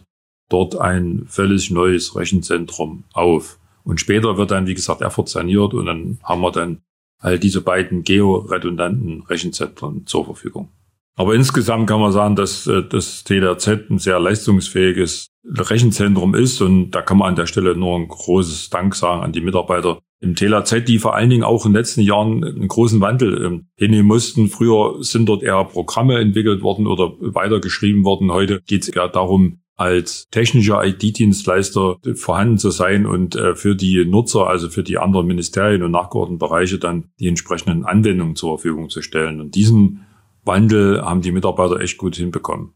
dort 0.48 0.78
ein 0.80 1.24
völlig 1.26 1.70
neues 1.70 2.16
Rechenzentrum 2.16 3.04
auf. 3.12 3.58
Und 3.84 4.00
später 4.00 4.36
wird 4.36 4.50
dann, 4.50 4.66
wie 4.66 4.74
gesagt, 4.74 5.00
Erfurt 5.00 5.28
saniert 5.28 5.74
und 5.74 5.86
dann 5.86 6.18
haben 6.22 6.40
wir 6.40 6.52
dann 6.52 6.82
all 7.18 7.38
diese 7.38 7.60
beiden 7.60 8.02
georedundanten 8.02 9.22
Rechenzentren 9.22 10.06
zur 10.06 10.24
Verfügung. 10.24 10.68
Aber 11.14 11.34
insgesamt 11.34 11.88
kann 11.88 12.00
man 12.00 12.12
sagen, 12.12 12.36
dass 12.36 12.66
äh, 12.66 12.82
das 12.82 13.24
TDRZ 13.24 13.90
ein 13.90 13.98
sehr 13.98 14.20
leistungsfähiges 14.20 15.28
Rechenzentrum 15.48 16.34
ist 16.34 16.60
und 16.60 16.90
da 16.90 17.00
kann 17.02 17.18
man 17.18 17.28
an 17.30 17.36
der 17.36 17.46
Stelle 17.46 17.74
nur 17.74 17.96
ein 17.96 18.08
großes 18.08 18.68
Dank 18.68 18.94
sagen 18.94 19.22
an 19.22 19.32
die 19.32 19.40
Mitarbeiter 19.40 20.00
im 20.20 20.34
TLAZ, 20.34 20.84
die 20.86 20.98
vor 20.98 21.14
allen 21.14 21.30
Dingen 21.30 21.44
auch 21.44 21.66
in 21.66 21.72
den 21.72 21.78
letzten 21.78 22.00
Jahren 22.00 22.42
einen 22.42 22.68
großen 22.68 23.00
Wandel 23.00 23.44
ähm, 23.44 23.66
hinnehmen 23.76 24.06
mussten. 24.06 24.48
Früher 24.48 25.02
sind 25.02 25.28
dort 25.28 25.42
eher 25.42 25.64
Programme 25.64 26.18
entwickelt 26.18 26.62
worden 26.62 26.86
oder 26.86 27.12
weitergeschrieben 27.18 28.04
worden. 28.04 28.32
Heute 28.32 28.60
geht 28.66 28.82
es 28.82 28.88
eher 28.88 29.08
darum, 29.08 29.60
als 29.76 30.26
technischer 30.30 30.82
IT-Dienstleister 30.84 31.96
vorhanden 32.14 32.58
zu 32.58 32.70
sein 32.70 33.06
und 33.06 33.36
äh, 33.36 33.54
für 33.54 33.76
die 33.76 34.04
Nutzer, 34.06 34.46
also 34.46 34.70
für 34.70 34.82
die 34.82 34.98
anderen 34.98 35.26
Ministerien 35.26 35.82
und 35.82 35.90
nachgeordneten 35.90 36.38
Bereiche 36.38 36.78
dann 36.78 37.10
die 37.20 37.28
entsprechenden 37.28 37.84
Anwendungen 37.84 38.36
zur 38.36 38.58
Verfügung 38.58 38.88
zu 38.88 39.02
stellen. 39.02 39.40
Und 39.40 39.54
diesen 39.54 40.06
Wandel 40.44 41.02
haben 41.02 41.20
die 41.20 41.32
Mitarbeiter 41.32 41.80
echt 41.80 41.98
gut 41.98 42.16
hinbekommen. 42.16 42.72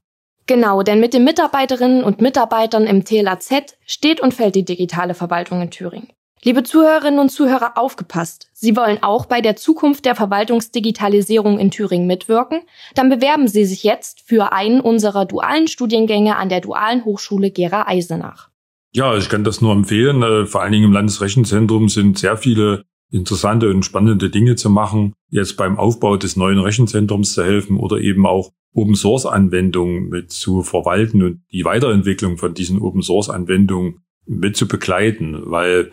Genau, 0.46 0.82
denn 0.82 1.00
mit 1.00 1.14
den 1.14 1.24
Mitarbeiterinnen 1.24 2.02
und 2.02 2.20
Mitarbeitern 2.20 2.86
im 2.86 3.04
TLAZ 3.04 3.76
steht 3.86 4.20
und 4.20 4.34
fällt 4.34 4.56
die 4.56 4.64
digitale 4.64 5.14
Verwaltung 5.14 5.62
in 5.62 5.70
Thüringen. 5.70 6.08
Liebe 6.42 6.62
Zuhörerinnen 6.62 7.20
und 7.20 7.28
Zuhörer, 7.28 7.72
aufgepasst! 7.76 8.48
Sie 8.54 8.74
wollen 8.74 9.02
auch 9.02 9.26
bei 9.26 9.42
der 9.42 9.56
Zukunft 9.56 10.06
der 10.06 10.14
Verwaltungsdigitalisierung 10.14 11.58
in 11.58 11.70
Thüringen 11.70 12.06
mitwirken? 12.06 12.62
Dann 12.94 13.10
bewerben 13.10 13.46
Sie 13.46 13.66
sich 13.66 13.84
jetzt 13.84 14.22
für 14.22 14.50
einen 14.50 14.80
unserer 14.80 15.26
dualen 15.26 15.68
Studiengänge 15.68 16.36
an 16.36 16.48
der 16.48 16.62
Dualen 16.62 17.04
Hochschule 17.04 17.50
Gera 17.50 17.86
Eisenach. 17.86 18.48
Ja, 18.92 19.18
ich 19.18 19.28
kann 19.28 19.44
das 19.44 19.60
nur 19.60 19.72
empfehlen. 19.72 20.22
Äh, 20.22 20.46
vor 20.46 20.62
allen 20.62 20.72
Dingen 20.72 20.86
im 20.86 20.92
Landesrechenzentrum 20.92 21.90
sind 21.90 22.18
sehr 22.18 22.38
viele 22.38 22.86
interessante 23.10 23.68
und 23.68 23.84
spannende 23.84 24.30
Dinge 24.30 24.56
zu 24.56 24.70
machen. 24.70 25.12
Jetzt 25.28 25.58
beim 25.58 25.78
Aufbau 25.78 26.16
des 26.16 26.36
neuen 26.36 26.58
Rechenzentrums 26.58 27.34
zu 27.34 27.44
helfen 27.44 27.76
oder 27.76 27.98
eben 27.98 28.24
auch 28.24 28.50
Open 28.72 28.94
Source 28.94 29.26
Anwendungen 29.26 30.08
mit 30.08 30.30
zu 30.30 30.62
verwalten 30.62 31.22
und 31.22 31.42
die 31.52 31.66
Weiterentwicklung 31.66 32.38
von 32.38 32.54
diesen 32.54 32.80
Open 32.80 33.02
Source 33.02 33.28
Anwendungen 33.28 34.00
mit 34.26 34.56
zu 34.56 34.68
begleiten, 34.68 35.42
weil 35.44 35.90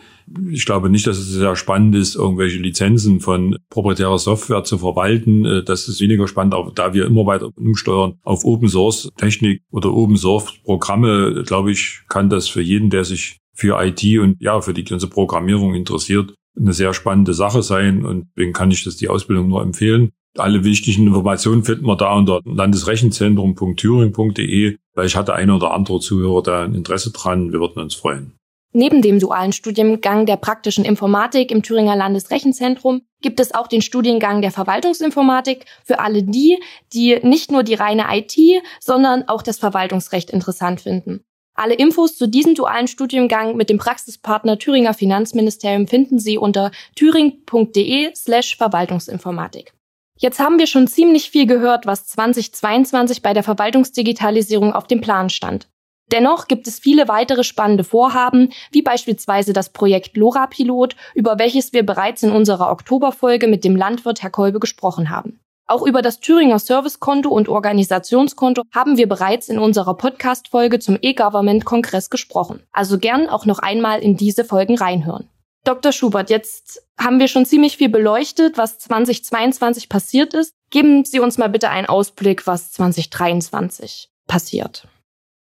ich 0.52 0.66
glaube 0.66 0.90
nicht, 0.90 1.08
dass 1.08 1.18
es 1.18 1.30
sehr 1.30 1.56
spannend 1.56 1.96
ist, 1.96 2.16
irgendwelche 2.16 2.60
Lizenzen 2.60 3.22
von 3.22 3.58
proprietärer 3.70 4.20
Software 4.20 4.64
zu 4.64 4.78
verwalten. 4.78 5.46
Äh, 5.46 5.64
das 5.64 5.88
ist 5.88 6.02
weniger 6.02 6.28
spannend, 6.28 6.54
auch 6.54 6.74
da 6.74 6.94
wir 6.94 7.06
immer 7.06 7.26
weiter 7.26 7.50
umsteuern 7.56 8.20
auf 8.24 8.44
Open 8.46 8.70
Source 8.70 9.10
Technik 9.18 9.64
oder 9.72 9.94
Open 9.94 10.18
Source 10.18 10.54
Programme, 10.64 11.44
glaube 11.46 11.72
ich, 11.72 12.02
kann 12.10 12.30
das 12.30 12.48
für 12.48 12.62
jeden, 12.62 12.90
der 12.90 13.04
sich 13.04 13.40
für 13.54 13.82
IT 13.82 14.04
und 14.20 14.42
ja, 14.42 14.62
für 14.62 14.74
die 14.74 14.84
ganze 14.84 15.08
Programmierung 15.08 15.74
interessiert, 15.74 16.36
eine 16.56 16.74
sehr 16.74 16.94
spannende 16.94 17.34
Sache 17.34 17.64
sein 17.64 18.06
und 18.06 18.28
deswegen 18.36 18.54
kann 18.54 18.72
ich 18.72 18.84
das 18.84 18.98
die 18.98 19.10
Ausbildung 19.10 19.48
nur 19.48 19.62
empfehlen. 19.62 20.12
Alle 20.40 20.64
wichtigen 20.64 21.08
Informationen 21.08 21.64
finden 21.64 21.86
wir 21.86 21.96
da 21.96 22.14
unter 22.14 22.42
landesrechenzentrum.thüringen.de. 22.46 24.78
Vielleicht 24.94 25.16
hatte 25.16 25.34
ein 25.34 25.50
oder 25.52 25.74
andere 25.74 26.00
Zuhörer 26.00 26.44
da 26.44 26.64
ein 26.64 26.76
Interesse 26.76 27.12
dran. 27.12 27.52
Wir 27.52 27.60
würden 27.60 27.82
uns 27.82 27.96
freuen. 27.96 28.38
Neben 28.74 29.02
dem 29.02 29.20
dualen 29.20 29.54
Studiengang 29.54 30.26
der 30.26 30.36
praktischen 30.36 30.86
Informatik 30.86 31.52
im 31.52 31.64
Thüringer 31.64 31.96
Landesrechenzentrum 31.96 33.02
gibt 33.22 33.40
es 33.40 33.54
auch 33.54 33.68
den 33.68 33.82
Studiengang 33.82 34.42
der 34.42 34.52
Verwaltungsinformatik 34.52 35.66
für 35.84 36.00
alle 36.00 36.22
die, 36.22 36.60
die 36.94 37.18
nicht 37.24 37.52
nur 37.52 37.64
die 37.64 37.76
reine 37.76 38.06
IT, 38.12 38.36
sondern 38.80 39.28
auch 39.28 39.42
das 39.42 39.58
Verwaltungsrecht 39.58 40.30
interessant 40.30 40.82
finden. 40.82 41.22
Alle 41.56 41.74
Infos 41.74 42.18
zu 42.18 42.28
diesem 42.28 42.54
dualen 42.54 42.88
Studiengang 42.88 43.56
mit 43.56 43.72
dem 43.72 43.80
Praxispartner 43.80 44.60
Thüringer 44.60 44.94
Finanzministerium 44.94 45.88
finden 45.88 46.20
Sie 46.20 46.38
unter 46.38 46.72
thüring.de 46.96 48.14
slash 48.14 48.58
Verwaltungsinformatik. 48.58 49.74
Jetzt 50.20 50.40
haben 50.40 50.58
wir 50.58 50.66
schon 50.66 50.88
ziemlich 50.88 51.30
viel 51.30 51.46
gehört, 51.46 51.86
was 51.86 52.08
2022 52.08 53.22
bei 53.22 53.34
der 53.34 53.44
Verwaltungsdigitalisierung 53.44 54.74
auf 54.74 54.88
dem 54.88 55.00
Plan 55.00 55.30
stand. 55.30 55.68
Dennoch 56.12 56.48
gibt 56.48 56.68
es 56.68 56.80
viele 56.80 57.08
weitere 57.08 57.44
spannende 57.44 57.84
Vorhaben, 57.84 58.52
wie 58.72 58.82
beispielsweise 58.82 59.54
das 59.54 59.70
Projekt 59.70 60.18
LoRa-Pilot, 60.18 60.96
über 61.14 61.38
welches 61.38 61.74
wir 61.74 61.86
bereits 61.86 62.24
in 62.24 62.32
unserer 62.32 62.72
Oktoberfolge 62.72 63.48
mit 63.48 63.64
dem 63.64 63.76
Landwirt 63.76 64.24
Herr 64.24 64.30
Kolbe 64.30 64.60
gesprochen 64.60 65.10
haben. 65.10 65.40
Auch 65.68 65.86
über 65.86 66.02
das 66.02 66.22
Thüringer 66.22 66.60
Servicekonto 66.60 67.30
und 67.30 67.50
Organisationskonto 67.50 68.64
haben 68.74 68.98
wir 68.98 69.10
bereits 69.10 69.50
in 69.50 69.60
unserer 69.60 69.96
Podcast-Folge 69.96 70.80
zum 70.80 70.98
E-Government-Kongress 71.02 72.10
gesprochen. 72.10 72.64
Also 72.72 72.98
gern 72.98 73.28
auch 73.28 73.46
noch 73.46 73.60
einmal 73.60 74.00
in 74.00 74.16
diese 74.16 74.46
Folgen 74.46 74.78
reinhören. 74.78 75.28
Dr. 75.68 75.92
Schubert, 75.92 76.30
jetzt 76.30 76.82
haben 76.98 77.20
wir 77.20 77.28
schon 77.28 77.46
ziemlich 77.46 77.76
viel 77.76 77.90
beleuchtet, 77.90 78.58
was 78.58 78.80
2022 78.80 79.90
passiert 79.90 80.34
ist. 80.34 80.54
Geben 80.70 81.04
Sie 81.04 81.20
uns 81.20 81.38
mal 81.38 81.50
bitte 81.50 81.70
einen 81.70 81.88
Ausblick, 81.88 82.48
was 82.48 82.72
2023 82.72 84.10
passiert. 84.28 84.88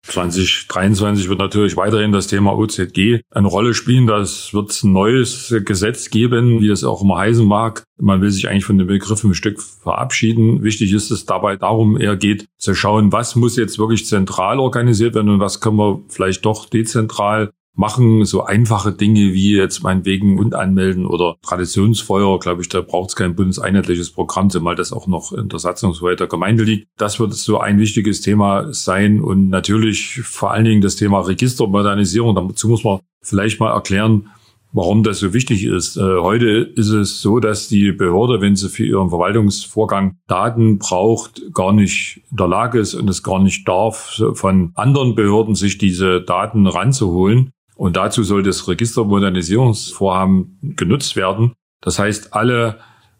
2023 0.03 1.29
wird 1.29 1.39
natürlich 1.39 1.77
weiterhin 1.77 2.11
das 2.11 2.27
Thema 2.27 2.57
OZG 2.57 3.21
eine 3.29 3.47
Rolle 3.47 3.73
spielen. 3.73 4.07
Das 4.07 4.53
wird 4.53 4.83
ein 4.83 4.91
neues 4.91 5.53
Gesetz 5.65 6.09
geben, 6.09 6.61
wie 6.61 6.69
es 6.69 6.83
auch 6.83 7.01
immer 7.01 7.17
heißen 7.17 7.45
mag. 7.45 7.83
Man 7.97 8.21
will 8.21 8.31
sich 8.31 8.49
eigentlich 8.49 8.65
von 8.65 8.77
dem 8.77 8.87
Begriff 8.87 9.23
ein 9.23 9.33
Stück 9.33 9.61
verabschieden. 9.61 10.63
Wichtig 10.63 10.93
ist 10.93 11.09
es 11.09 11.25
dabei 11.25 11.55
darum, 11.55 11.99
eher 11.99 12.15
geht 12.15 12.47
zu 12.57 12.73
schauen, 12.73 13.11
was 13.11 13.35
muss 13.35 13.57
jetzt 13.57 13.79
wirklich 13.79 14.05
zentral 14.05 14.59
organisiert 14.59 15.15
werden 15.15 15.29
und 15.29 15.39
was 15.39 15.61
können 15.61 15.77
wir 15.77 16.01
vielleicht 16.09 16.45
doch 16.45 16.69
dezentral 16.69 17.51
machen 17.77 18.25
so 18.25 18.43
einfache 18.43 18.91
Dinge 18.91 19.33
wie 19.33 19.55
jetzt 19.55 19.83
meinetwegen 19.83 20.39
und 20.39 20.55
anmelden 20.55 21.05
oder 21.05 21.35
Traditionsfeuer, 21.43 22.39
glaube 22.39 22.63
ich, 22.63 22.69
da 22.69 22.81
braucht 22.81 23.09
es 23.09 23.15
kein 23.15 23.35
bundeseinheitliches 23.35 24.11
Programm, 24.11 24.49
zumal 24.49 24.75
das 24.75 24.91
auch 24.91 25.05
noch 25.05 25.31
in 25.31 25.47
der 25.47 25.59
Satzungshoheit 25.59 26.19
der 26.19 26.27
Gemeinde 26.27 26.63
liegt. 26.63 26.87
Das 26.97 27.19
wird 27.19 27.33
so 27.35 27.59
ein 27.59 27.79
wichtiges 27.79 28.21
Thema 28.21 28.73
sein 28.73 29.21
und 29.21 29.49
natürlich 29.49 30.21
vor 30.23 30.51
allen 30.51 30.65
Dingen 30.65 30.81
das 30.81 30.95
Thema 30.95 31.19
Registermodernisierung. 31.21 32.35
Dazu 32.35 32.67
muss 32.67 32.83
man 32.83 32.99
vielleicht 33.21 33.59
mal 33.59 33.71
erklären, 33.71 34.29
warum 34.73 35.03
das 35.03 35.19
so 35.19 35.33
wichtig 35.33 35.63
ist. 35.63 35.97
Äh, 35.97 36.01
heute 36.01 36.47
ist 36.75 36.89
es 36.89 37.21
so, 37.21 37.39
dass 37.39 37.67
die 37.67 37.91
Behörde, 37.91 38.41
wenn 38.41 38.55
sie 38.55 38.69
für 38.69 38.85
ihren 38.85 39.09
Verwaltungsvorgang 39.09 40.17
Daten 40.27 40.79
braucht, 40.79 41.41
gar 41.53 41.73
nicht 41.73 42.23
in 42.31 42.37
der 42.37 42.47
Lage 42.47 42.79
ist 42.79 42.95
und 42.95 43.07
es 43.09 43.23
gar 43.23 43.39
nicht 43.39 43.67
darf, 43.67 44.21
von 44.33 44.71
anderen 44.73 45.15
Behörden 45.15 45.55
sich 45.55 45.77
diese 45.77 46.21
Daten 46.21 46.67
ranzuholen. 46.67 47.51
Und 47.77 47.95
dazu 47.95 48.23
soll 48.23 48.43
das 48.43 48.67
Registermodernisierungsvorhaben 48.67 50.73
genutzt 50.75 51.15
werden. 51.15 51.53
Das 51.81 51.99
heißt, 51.99 52.33
alle 52.33 52.79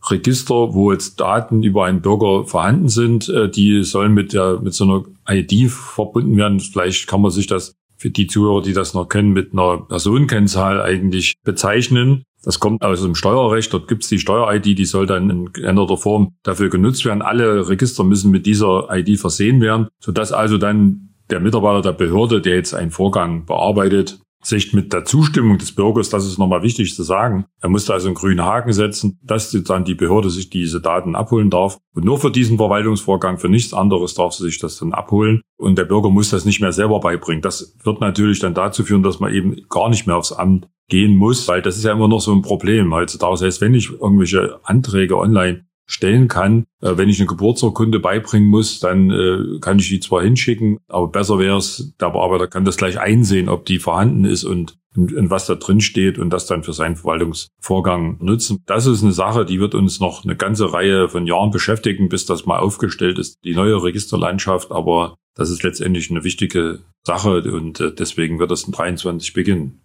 Register, 0.09 0.73
wo 0.73 0.91
jetzt 0.91 1.19
Daten 1.19 1.63
über 1.63 1.85
einen 1.85 2.01
Bürger 2.01 2.45
vorhanden 2.45 2.89
sind, 2.89 3.29
äh, 3.29 3.49
die 3.49 3.83
sollen 3.83 4.13
mit 4.13 4.33
der, 4.33 4.59
mit 4.61 4.73
so 4.73 4.83
einer 4.83 5.03
ID 5.29 5.71
verbunden 5.71 6.37
werden. 6.37 6.59
Vielleicht 6.59 7.07
kann 7.07 7.21
man 7.21 7.31
sich 7.31 7.47
das 7.47 7.75
für 7.97 8.09
die 8.09 8.27
Zuhörer, 8.27 8.61
die 8.61 8.73
das 8.73 8.93
noch 8.93 9.09
kennen, 9.09 9.33
mit 9.33 9.53
einer 9.53 9.77
Personenkennzahl 9.77 10.81
eigentlich 10.81 11.35
bezeichnen. 11.43 12.23
Das 12.43 12.59
kommt 12.59 12.83
aus 12.83 13.01
dem 13.01 13.15
Steuerrecht. 13.15 13.73
Dort 13.73 13.87
gibt 13.87 14.03
es 14.03 14.09
die 14.09 14.19
Steuer-ID, 14.19 14.77
die 14.77 14.85
soll 14.85 15.07
dann 15.07 15.29
in 15.29 15.51
geänderter 15.51 15.97
Form 15.97 16.35
dafür 16.43 16.69
genutzt 16.69 17.03
werden. 17.05 17.21
Alle 17.21 17.67
Register 17.67 18.03
müssen 18.03 18.31
mit 18.31 18.45
dieser 18.45 18.87
ID 18.91 19.19
versehen 19.19 19.61
werden, 19.61 19.87
sodass 19.99 20.31
also 20.31 20.57
dann 20.57 21.09
der 21.29 21.39
Mitarbeiter 21.39 21.81
der 21.81 21.91
Behörde, 21.91 22.39
der 22.39 22.55
jetzt 22.55 22.73
einen 22.73 22.91
Vorgang 22.91 23.45
bearbeitet, 23.45 24.19
sich 24.43 24.73
mit 24.73 24.93
der 24.93 25.03
Zustimmung 25.03 25.57
des 25.57 25.73
Bürgers, 25.73 26.09
das 26.09 26.25
ist 26.25 26.37
nochmal 26.37 26.63
wichtig 26.63 26.95
zu 26.95 27.03
sagen, 27.03 27.45
er 27.61 27.69
musste 27.69 27.93
also 27.93 28.07
einen 28.07 28.15
grünen 28.15 28.43
Haken 28.43 28.71
setzen, 28.71 29.19
dass 29.23 29.51
dann 29.51 29.85
die 29.85 29.95
Behörde 29.95 30.29
sich 30.29 30.49
diese 30.49 30.79
Daten 30.79 31.15
abholen 31.15 31.49
darf. 31.49 31.79
Und 31.93 32.05
nur 32.05 32.19
für 32.19 32.31
diesen 32.31 32.57
Verwaltungsvorgang, 32.57 33.39
für 33.39 33.49
nichts 33.49 33.73
anderes 33.73 34.13
darf 34.13 34.33
sie 34.33 34.43
sich 34.43 34.59
das 34.59 34.77
dann 34.77 34.93
abholen. 34.93 35.41
Und 35.57 35.77
der 35.77 35.85
Bürger 35.85 36.09
muss 36.09 36.29
das 36.29 36.45
nicht 36.45 36.61
mehr 36.61 36.71
selber 36.71 36.99
beibringen. 36.99 37.41
Das 37.41 37.75
wird 37.83 37.99
natürlich 37.99 38.39
dann 38.39 38.53
dazu 38.53 38.83
führen, 38.83 39.03
dass 39.03 39.19
man 39.19 39.33
eben 39.33 39.57
gar 39.69 39.89
nicht 39.89 40.05
mehr 40.05 40.17
aufs 40.17 40.31
Amt 40.31 40.67
gehen 40.89 41.15
muss, 41.15 41.47
weil 41.47 41.61
das 41.61 41.77
ist 41.77 41.83
ja 41.83 41.91
immer 41.91 42.07
noch 42.07 42.21
so 42.21 42.33
ein 42.33 42.41
Problem 42.41 42.93
heutzutage. 42.93 43.33
Das 43.33 43.41
heißt, 43.41 43.61
wenn 43.61 43.73
ich 43.73 43.91
irgendwelche 43.91 44.59
Anträge 44.63 45.17
online 45.17 45.65
stellen 45.87 46.27
kann. 46.27 46.65
Äh, 46.81 46.97
wenn 46.97 47.09
ich 47.09 47.19
eine 47.19 47.27
Geburtsurkunde 47.27 47.99
beibringen 47.99 48.49
muss, 48.49 48.79
dann 48.79 49.09
äh, 49.09 49.59
kann 49.59 49.79
ich 49.79 49.89
die 49.89 49.99
zwar 49.99 50.21
hinschicken, 50.21 50.77
aber 50.87 51.07
besser 51.07 51.39
wäre 51.39 51.57
es, 51.57 51.93
der 51.99 52.11
Bearbeiter 52.11 52.47
kann 52.47 52.65
das 52.65 52.77
gleich 52.77 52.99
einsehen, 52.99 53.49
ob 53.49 53.65
die 53.65 53.79
vorhanden 53.79 54.25
ist 54.25 54.43
und, 54.43 54.77
und, 54.95 55.13
und 55.13 55.29
was 55.29 55.47
da 55.47 55.55
drin 55.55 55.81
steht 55.81 56.19
und 56.19 56.29
das 56.29 56.45
dann 56.45 56.63
für 56.63 56.73
seinen 56.73 56.97
Verwaltungsvorgang 56.97 58.17
nutzen. 58.19 58.63
Das 58.65 58.85
ist 58.85 59.01
eine 59.01 59.13
Sache, 59.13 59.45
die 59.45 59.59
wird 59.59 59.73
uns 59.73 59.99
noch 59.99 60.23
eine 60.23 60.35
ganze 60.35 60.73
Reihe 60.73 61.09
von 61.09 61.25
Jahren 61.25 61.51
beschäftigen, 61.51 62.09
bis 62.09 62.25
das 62.25 62.45
mal 62.45 62.59
aufgestellt 62.59 63.17
ist, 63.17 63.43
die 63.43 63.55
neue 63.55 63.81
Registerlandschaft, 63.81 64.71
aber 64.71 65.15
das 65.35 65.49
ist 65.49 65.63
letztendlich 65.63 66.11
eine 66.11 66.23
wichtige 66.23 66.79
Sache 67.05 67.41
und 67.43 67.79
äh, 67.79 67.93
deswegen 67.93 68.39
wird 68.39 68.51
das 68.51 68.63
in 68.63 68.73
23 68.73 69.33
beginnen. 69.33 69.81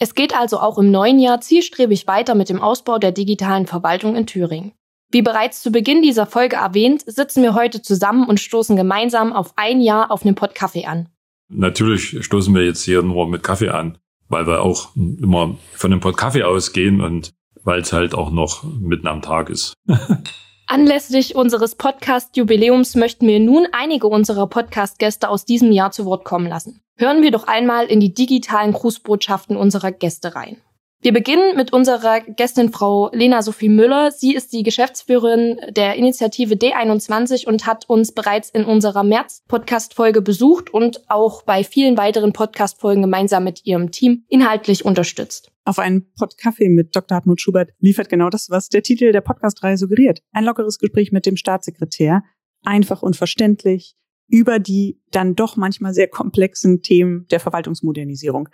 Es 0.00 0.14
geht 0.14 0.34
also 0.34 0.60
auch 0.60 0.78
im 0.78 0.92
neuen 0.92 1.18
Jahr 1.18 1.40
zielstrebig 1.40 2.06
weiter 2.06 2.36
mit 2.36 2.48
dem 2.48 2.62
Ausbau 2.62 2.98
der 2.98 3.10
digitalen 3.10 3.66
Verwaltung 3.66 4.14
in 4.14 4.26
Thüringen. 4.26 4.72
Wie 5.10 5.22
bereits 5.22 5.62
zu 5.62 5.72
Beginn 5.72 6.02
dieser 6.02 6.26
Folge 6.26 6.56
erwähnt, 6.56 7.02
sitzen 7.06 7.42
wir 7.42 7.54
heute 7.54 7.80
zusammen 7.80 8.28
und 8.28 8.40
stoßen 8.40 8.76
gemeinsam 8.76 9.32
auf 9.32 9.54
ein 9.56 9.80
Jahr 9.80 10.10
auf 10.10 10.22
einem 10.22 10.34
Pott 10.34 10.54
Kaffee 10.54 10.84
an. 10.84 11.08
Natürlich 11.48 12.22
stoßen 12.24 12.54
wir 12.54 12.64
jetzt 12.64 12.82
hier 12.82 13.02
nur 13.02 13.26
mit 13.26 13.42
Kaffee 13.42 13.70
an, 13.70 13.96
weil 14.28 14.46
wir 14.46 14.60
auch 14.60 14.94
immer 14.94 15.56
von 15.72 15.92
einem 15.92 16.00
Pott 16.00 16.18
Kaffee 16.18 16.42
ausgehen 16.42 17.00
und 17.00 17.32
weil 17.64 17.80
es 17.80 17.92
halt 17.94 18.14
auch 18.14 18.30
noch 18.30 18.64
mitten 18.64 19.06
am 19.06 19.22
Tag 19.22 19.48
ist. 19.48 19.72
Anlässlich 20.66 21.34
unseres 21.34 21.76
Podcast-Jubiläums 21.76 22.94
möchten 22.94 23.26
wir 23.26 23.40
nun 23.40 23.66
einige 23.72 24.06
unserer 24.08 24.46
Podcast-Gäste 24.46 25.30
aus 25.30 25.46
diesem 25.46 25.72
Jahr 25.72 25.90
zu 25.90 26.04
Wort 26.04 26.26
kommen 26.26 26.46
lassen. 26.46 26.82
Hören 26.98 27.22
wir 27.22 27.30
doch 27.30 27.46
einmal 27.46 27.86
in 27.86 28.00
die 28.00 28.12
digitalen 28.12 28.74
Grußbotschaften 28.74 29.56
unserer 29.56 29.92
Gäste 29.92 30.34
rein. 30.34 30.58
Wir 31.00 31.12
beginnen 31.12 31.54
mit 31.54 31.72
unserer 31.72 32.20
Gästin 32.22 32.72
Frau 32.72 33.08
Lena 33.12 33.40
Sophie 33.40 33.68
Müller. 33.68 34.10
Sie 34.10 34.34
ist 34.34 34.52
die 34.52 34.64
Geschäftsführerin 34.64 35.60
der 35.70 35.94
Initiative 35.94 36.54
D21 36.54 37.46
und 37.46 37.66
hat 37.66 37.88
uns 37.88 38.10
bereits 38.10 38.50
in 38.50 38.64
unserer 38.64 39.04
März-Podcast-Folge 39.04 40.22
besucht 40.22 40.74
und 40.74 41.08
auch 41.08 41.44
bei 41.44 41.62
vielen 41.62 41.96
weiteren 41.96 42.32
Podcast-Folgen 42.32 43.02
gemeinsam 43.02 43.44
mit 43.44 43.64
ihrem 43.64 43.92
Team 43.92 44.24
inhaltlich 44.26 44.84
unterstützt. 44.84 45.52
Auf 45.64 45.78
einen 45.78 46.12
Pott 46.14 46.34
mit 46.58 46.96
Dr. 46.96 47.14
Hartmut 47.14 47.40
Schubert 47.40 47.70
liefert 47.78 48.08
genau 48.08 48.28
das, 48.28 48.50
was 48.50 48.68
der 48.68 48.82
Titel 48.82 49.12
der 49.12 49.20
Podcast-Reihe 49.20 49.76
suggeriert. 49.76 50.22
Ein 50.32 50.46
lockeres 50.46 50.78
Gespräch 50.80 51.12
mit 51.12 51.26
dem 51.26 51.36
Staatssekretär, 51.36 52.24
einfach 52.64 53.02
und 53.02 53.14
verständlich, 53.14 53.94
über 54.26 54.58
die 54.58 55.00
dann 55.12 55.36
doch 55.36 55.56
manchmal 55.56 55.94
sehr 55.94 56.08
komplexen 56.08 56.82
Themen 56.82 57.26
der 57.30 57.38
Verwaltungsmodernisierung. 57.38 58.48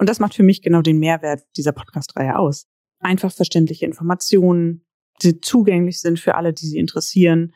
Und 0.00 0.08
das 0.08 0.18
macht 0.18 0.32
für 0.32 0.42
mich 0.42 0.62
genau 0.62 0.80
den 0.80 0.98
Mehrwert 0.98 1.42
dieser 1.58 1.72
Podcast-Reihe 1.72 2.38
aus. 2.38 2.66
Einfach 3.00 3.30
verständliche 3.30 3.84
Informationen, 3.84 4.86
die 5.22 5.42
zugänglich 5.42 6.00
sind 6.00 6.18
für 6.18 6.36
alle, 6.36 6.54
die 6.54 6.64
sie 6.64 6.78
interessieren 6.78 7.52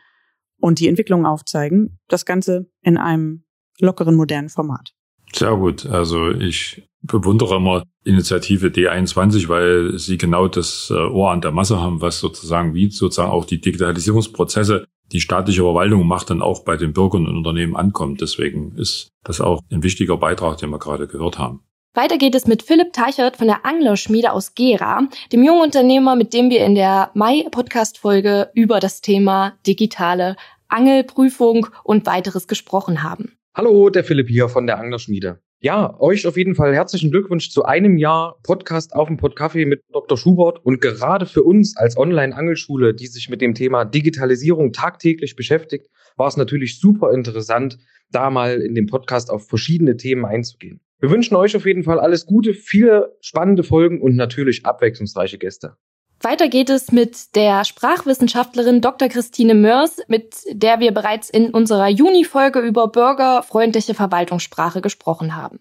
und 0.61 0.79
die 0.79 0.89
Entwicklung 0.89 1.25
aufzeigen. 1.25 1.99
Das 2.07 2.27
Ganze 2.27 2.71
in 2.83 2.99
einem 2.99 3.45
lockeren, 3.81 4.15
modernen 4.15 4.51
Format. 4.51 4.93
Sehr 5.35 5.57
gut. 5.57 5.87
Also 5.87 6.33
ich 6.33 6.87
bewundere 7.01 7.57
immer 7.57 7.83
Initiative 8.05 8.67
D21, 8.67 9.49
weil 9.49 9.99
sie 9.99 10.19
genau 10.19 10.47
das 10.47 10.91
äh, 10.91 10.95
Ohr 10.99 11.31
an 11.31 11.41
der 11.41 11.51
Masse 11.51 11.81
haben, 11.81 12.03
was 12.03 12.21
sozusagen 12.21 12.75
wie 12.75 12.91
sozusagen 12.91 13.31
auch 13.31 13.47
die 13.47 13.63
Digitalisierungsprozesse 13.63 14.85
die 15.13 15.21
staatliche 15.23 15.63
Verwaltung 15.63 16.07
macht, 16.07 16.29
dann 16.29 16.43
auch 16.43 16.63
bei 16.63 16.77
den 16.77 16.93
Bürgern 16.93 17.27
und 17.27 17.39
Unternehmen 17.39 17.75
ankommt. 17.75 18.21
Deswegen 18.21 18.77
ist 18.77 19.09
das 19.23 19.41
auch 19.41 19.63
ein 19.71 19.83
wichtiger 19.83 20.19
Beitrag, 20.19 20.59
den 20.59 20.69
wir 20.69 20.79
gerade 20.79 21.07
gehört 21.07 21.39
haben. 21.39 21.63
Weiter 21.97 22.19
geht 22.19 22.35
es 22.35 22.49
mit 22.49 22.65
Philipp 22.65 22.93
Teichert 22.93 23.37
von 23.37 23.47
der 23.47 23.65
Anglerschmiede 23.65 24.33
aus 24.33 24.57
Gera, 24.57 25.07
dem 25.31 25.45
jungen 25.45 25.63
Unternehmer, 25.63 26.17
mit 26.17 26.35
dem 26.35 26.51
wir 26.51 26.65
in 26.67 26.75
der 26.75 27.13
Mai-Podcast-Folge 27.15 28.51
über 28.53 28.81
das 28.81 29.01
Thema 29.01 29.57
digitale 29.65 30.35
Angelprüfung 30.67 31.69
und 31.85 32.05
weiteres 32.05 32.49
gesprochen 32.49 33.05
haben. 33.05 33.39
Hallo, 33.55 33.91
der 33.91 34.03
Philipp 34.03 34.29
hier 34.29 34.49
von 34.49 34.67
der 34.67 34.81
Anglerschmiede. 34.81 35.39
Ja, 35.61 35.95
euch 36.01 36.27
auf 36.27 36.37
jeden 36.37 36.57
Fall 36.57 36.75
herzlichen 36.75 37.13
Glückwunsch 37.13 37.51
zu 37.51 37.65
einem 37.65 37.97
Jahr 37.97 38.41
Podcast 38.43 38.93
auf 38.93 39.07
dem 39.07 39.17
Podcafé 39.17 39.65
mit 39.65 39.81
Dr. 39.93 40.19
Schubert 40.19 40.65
und 40.65 40.81
gerade 40.81 41.27
für 41.27 41.45
uns 41.45 41.77
als 41.77 41.97
Online-Angelschule, 41.97 42.95
die 42.95 43.07
sich 43.07 43.29
mit 43.29 43.41
dem 43.41 43.55
Thema 43.55 43.85
Digitalisierung 43.85 44.73
tagtäglich 44.73 45.37
beschäftigt, 45.37 45.87
war 46.17 46.27
es 46.27 46.37
natürlich 46.37 46.81
super 46.81 47.13
interessant, 47.13 47.79
da 48.11 48.31
mal 48.31 48.61
in 48.61 48.75
dem 48.75 48.87
Podcast 48.87 49.31
auf 49.31 49.47
verschiedene 49.47 49.97
Themen 49.97 50.25
einzugehen. 50.25 50.81
Wir 51.05 51.11
wünschen 51.11 51.37
euch 51.37 51.55
auf 51.55 51.67
jeden 51.67 51.85
Fall 51.85 52.01
alles 52.01 52.25
Gute, 52.25 52.55
viele 52.55 53.15
spannende 53.21 53.63
Folgen 53.63 54.01
und 54.01 54.17
natürlich 54.17 54.65
abwechslungsreiche 54.65 55.37
Gäste. 55.37 55.77
Weiter 56.23 56.49
geht 56.49 56.71
es 56.71 56.93
mit 56.93 57.37
der 57.37 57.67
Sprachwissenschaftlerin 57.67 58.81
Dr. 58.81 59.11
Christine 59.11 59.55
Mörs, 59.55 59.99
mit 60.09 60.37
der 60.51 60.81
wir 60.81 60.93
bereits 60.93 61.29
in 61.29 61.51
unserer 61.51 61.91
Juni-Folge 61.91 62.61
über 62.61 62.89
bürgerfreundliche 62.89 63.93
Verwaltungssprache 63.93 64.81
gesprochen 64.81 65.37
haben. 65.37 65.59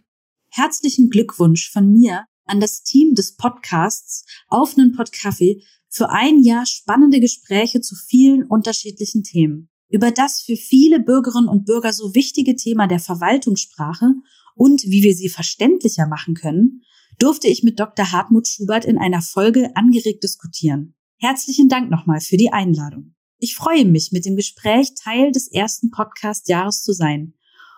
Herzlichen 0.50 1.10
Glückwunsch 1.10 1.70
von 1.70 1.92
mir 1.92 2.24
an 2.46 2.62
das 2.62 2.84
Team 2.84 3.14
des 3.14 3.36
Podcasts 3.36 4.26
Auf 4.48 4.78
nen 4.78 4.96
Podcafé 4.96 5.62
für 5.90 6.10
ein 6.10 6.42
Jahr 6.42 6.66
spannende 6.66 7.20
Gespräche 7.20 7.82
zu 7.82 7.96
vielen 7.96 8.46
unterschiedlichen 8.46 9.24
Themen. 9.24 9.68
Über 9.90 10.12
das 10.12 10.42
für 10.42 10.56
viele 10.56 11.02
Bürgerinnen 11.02 11.50
und 11.50 11.66
Bürger 11.66 11.92
so 11.92 12.16
wichtige 12.16 12.56
Thema 12.56 12.88
der 12.88 13.00
Verwaltungssprache 13.00 14.14
und 14.56 14.84
wie 14.84 15.04
wir 15.04 15.16
sie 15.16 15.30
verständlicher 15.30 16.08
machen 16.08 16.34
können, 16.34 16.82
durfte 17.20 17.48
ich 17.48 17.64
mit 17.64 17.80
Dr. 17.80 18.12
Hartmut 18.12 18.48
Schubert 18.48 18.86
in 18.86 18.98
einer 18.98 19.22
Folge 19.22 19.76
angeregt 19.76 20.24
diskutieren. 20.24 20.96
Herzlichen 21.20 21.70
Dank 21.70 21.90
nochmal 21.90 22.22
für 22.22 22.38
die 22.38 22.52
Einladung. 22.52 23.16
Ich 23.40 23.56
freue 23.56 23.86
mich, 23.86 24.12
mit 24.12 24.26
dem 24.26 24.36
Gespräch 24.36 24.94
Teil 24.96 25.32
des 25.32 25.52
ersten 25.52 25.92
Podcast-Jahres 25.92 26.82
zu 26.82 26.94
sein 26.94 27.34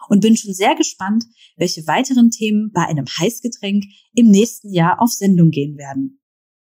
und 0.10 0.22
bin 0.22 0.38
schon 0.38 0.54
sehr 0.54 0.76
gespannt, 0.76 1.26
welche 1.58 1.88
weiteren 1.88 2.32
Themen 2.32 2.72
bei 2.72 2.86
einem 2.86 3.06
Heißgetränk 3.06 3.86
im 4.14 4.28
nächsten 4.28 4.72
Jahr 4.72 5.02
auf 5.02 5.10
Sendung 5.10 5.52
gehen 5.52 5.78
werden. 5.78 6.20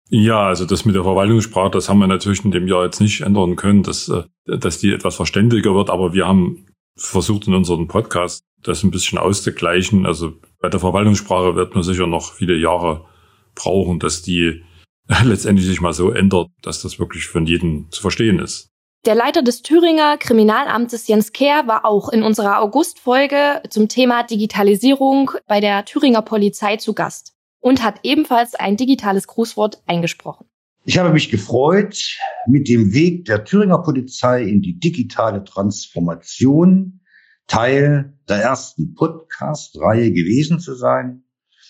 Ja, 0.09 0.47
also 0.47 0.65
das 0.65 0.85
mit 0.85 0.95
der 0.95 1.03
Verwaltungssprache, 1.03 1.71
das 1.71 1.89
haben 1.89 1.99
wir 1.99 2.07
natürlich 2.07 2.45
in 2.45 2.51
dem 2.51 2.67
Jahr 2.67 2.85
jetzt 2.85 3.01
nicht 3.01 3.21
ändern 3.21 3.55
können, 3.55 3.81
dass, 3.81 4.07
äh, 4.09 4.23
dass 4.45 4.79
die 4.79 4.91
etwas 4.91 5.15
verständiger 5.15 5.73
wird, 5.73 5.89
aber 5.89 6.13
wir 6.13 6.27
haben 6.27 6.67
versucht 6.95 7.47
in 7.47 7.55
unserem 7.55 7.87
Podcast 7.87 8.43
das 8.67 8.83
ein 8.83 8.91
bisschen 8.91 9.17
auszugleichen. 9.17 10.05
Also 10.05 10.33
bei 10.59 10.69
der 10.69 10.79
Verwaltungssprache 10.79 11.55
wird 11.55 11.75
man 11.75 11.83
sicher 11.83 12.07
noch 12.07 12.33
viele 12.33 12.55
Jahre 12.55 13.05
brauchen, 13.53 13.99
dass 13.99 14.21
die 14.21 14.63
letztendlich 15.23 15.67
sich 15.67 15.81
mal 15.81 15.93
so 15.93 16.11
ändert, 16.11 16.49
dass 16.61 16.81
das 16.81 16.99
wirklich 16.99 17.27
von 17.27 17.45
jedem 17.45 17.87
zu 17.91 18.01
verstehen 18.01 18.39
ist. 18.39 18.69
Der 19.05 19.13
Leiter 19.13 19.43
des 19.43 19.61
Thüringer 19.61 20.17
Kriminalamtes 20.17 21.07
Jens 21.07 21.31
Kehr 21.31 21.67
war 21.67 21.85
auch 21.85 22.09
in 22.09 22.23
unserer 22.23 22.59
August-Folge 22.59 23.61
zum 23.69 23.87
Thema 23.87 24.23
Digitalisierung 24.23 25.29
bei 25.47 25.59
der 25.59 25.85
Thüringer 25.85 26.23
Polizei 26.23 26.77
zu 26.77 26.95
Gast 26.95 27.33
und 27.59 27.83
hat 27.83 27.99
ebenfalls 28.01 28.55
ein 28.55 28.77
digitales 28.77 29.27
Grußwort 29.27 29.83
eingesprochen. 29.85 30.47
Ich 30.85 30.97
habe 30.97 31.11
mich 31.11 31.29
gefreut, 31.29 32.17
mit 32.47 32.67
dem 32.67 32.93
Weg 32.93 33.25
der 33.25 33.43
Thüringer 33.43 33.79
Polizei 33.79 34.43
in 34.43 34.61
die 34.61 34.79
digitale 34.79 35.43
Transformation 35.43 37.01
Teil 37.47 38.17
der 38.27 38.37
ersten 38.37 38.93
Podcast-Reihe 38.95 40.11
gewesen 40.11 40.59
zu 40.59 40.75
sein. 40.75 41.23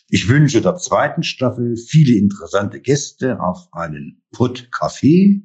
Ich 0.09 0.29
wünsche 0.29 0.61
der 0.61 0.75
zweiten 0.75 1.23
Staffel 1.23 1.75
viele 1.77 2.17
interessante 2.17 2.79
Gäste 2.79 3.39
auf 3.39 3.67
einen 3.71 4.21
Pod-Café. 4.31 5.41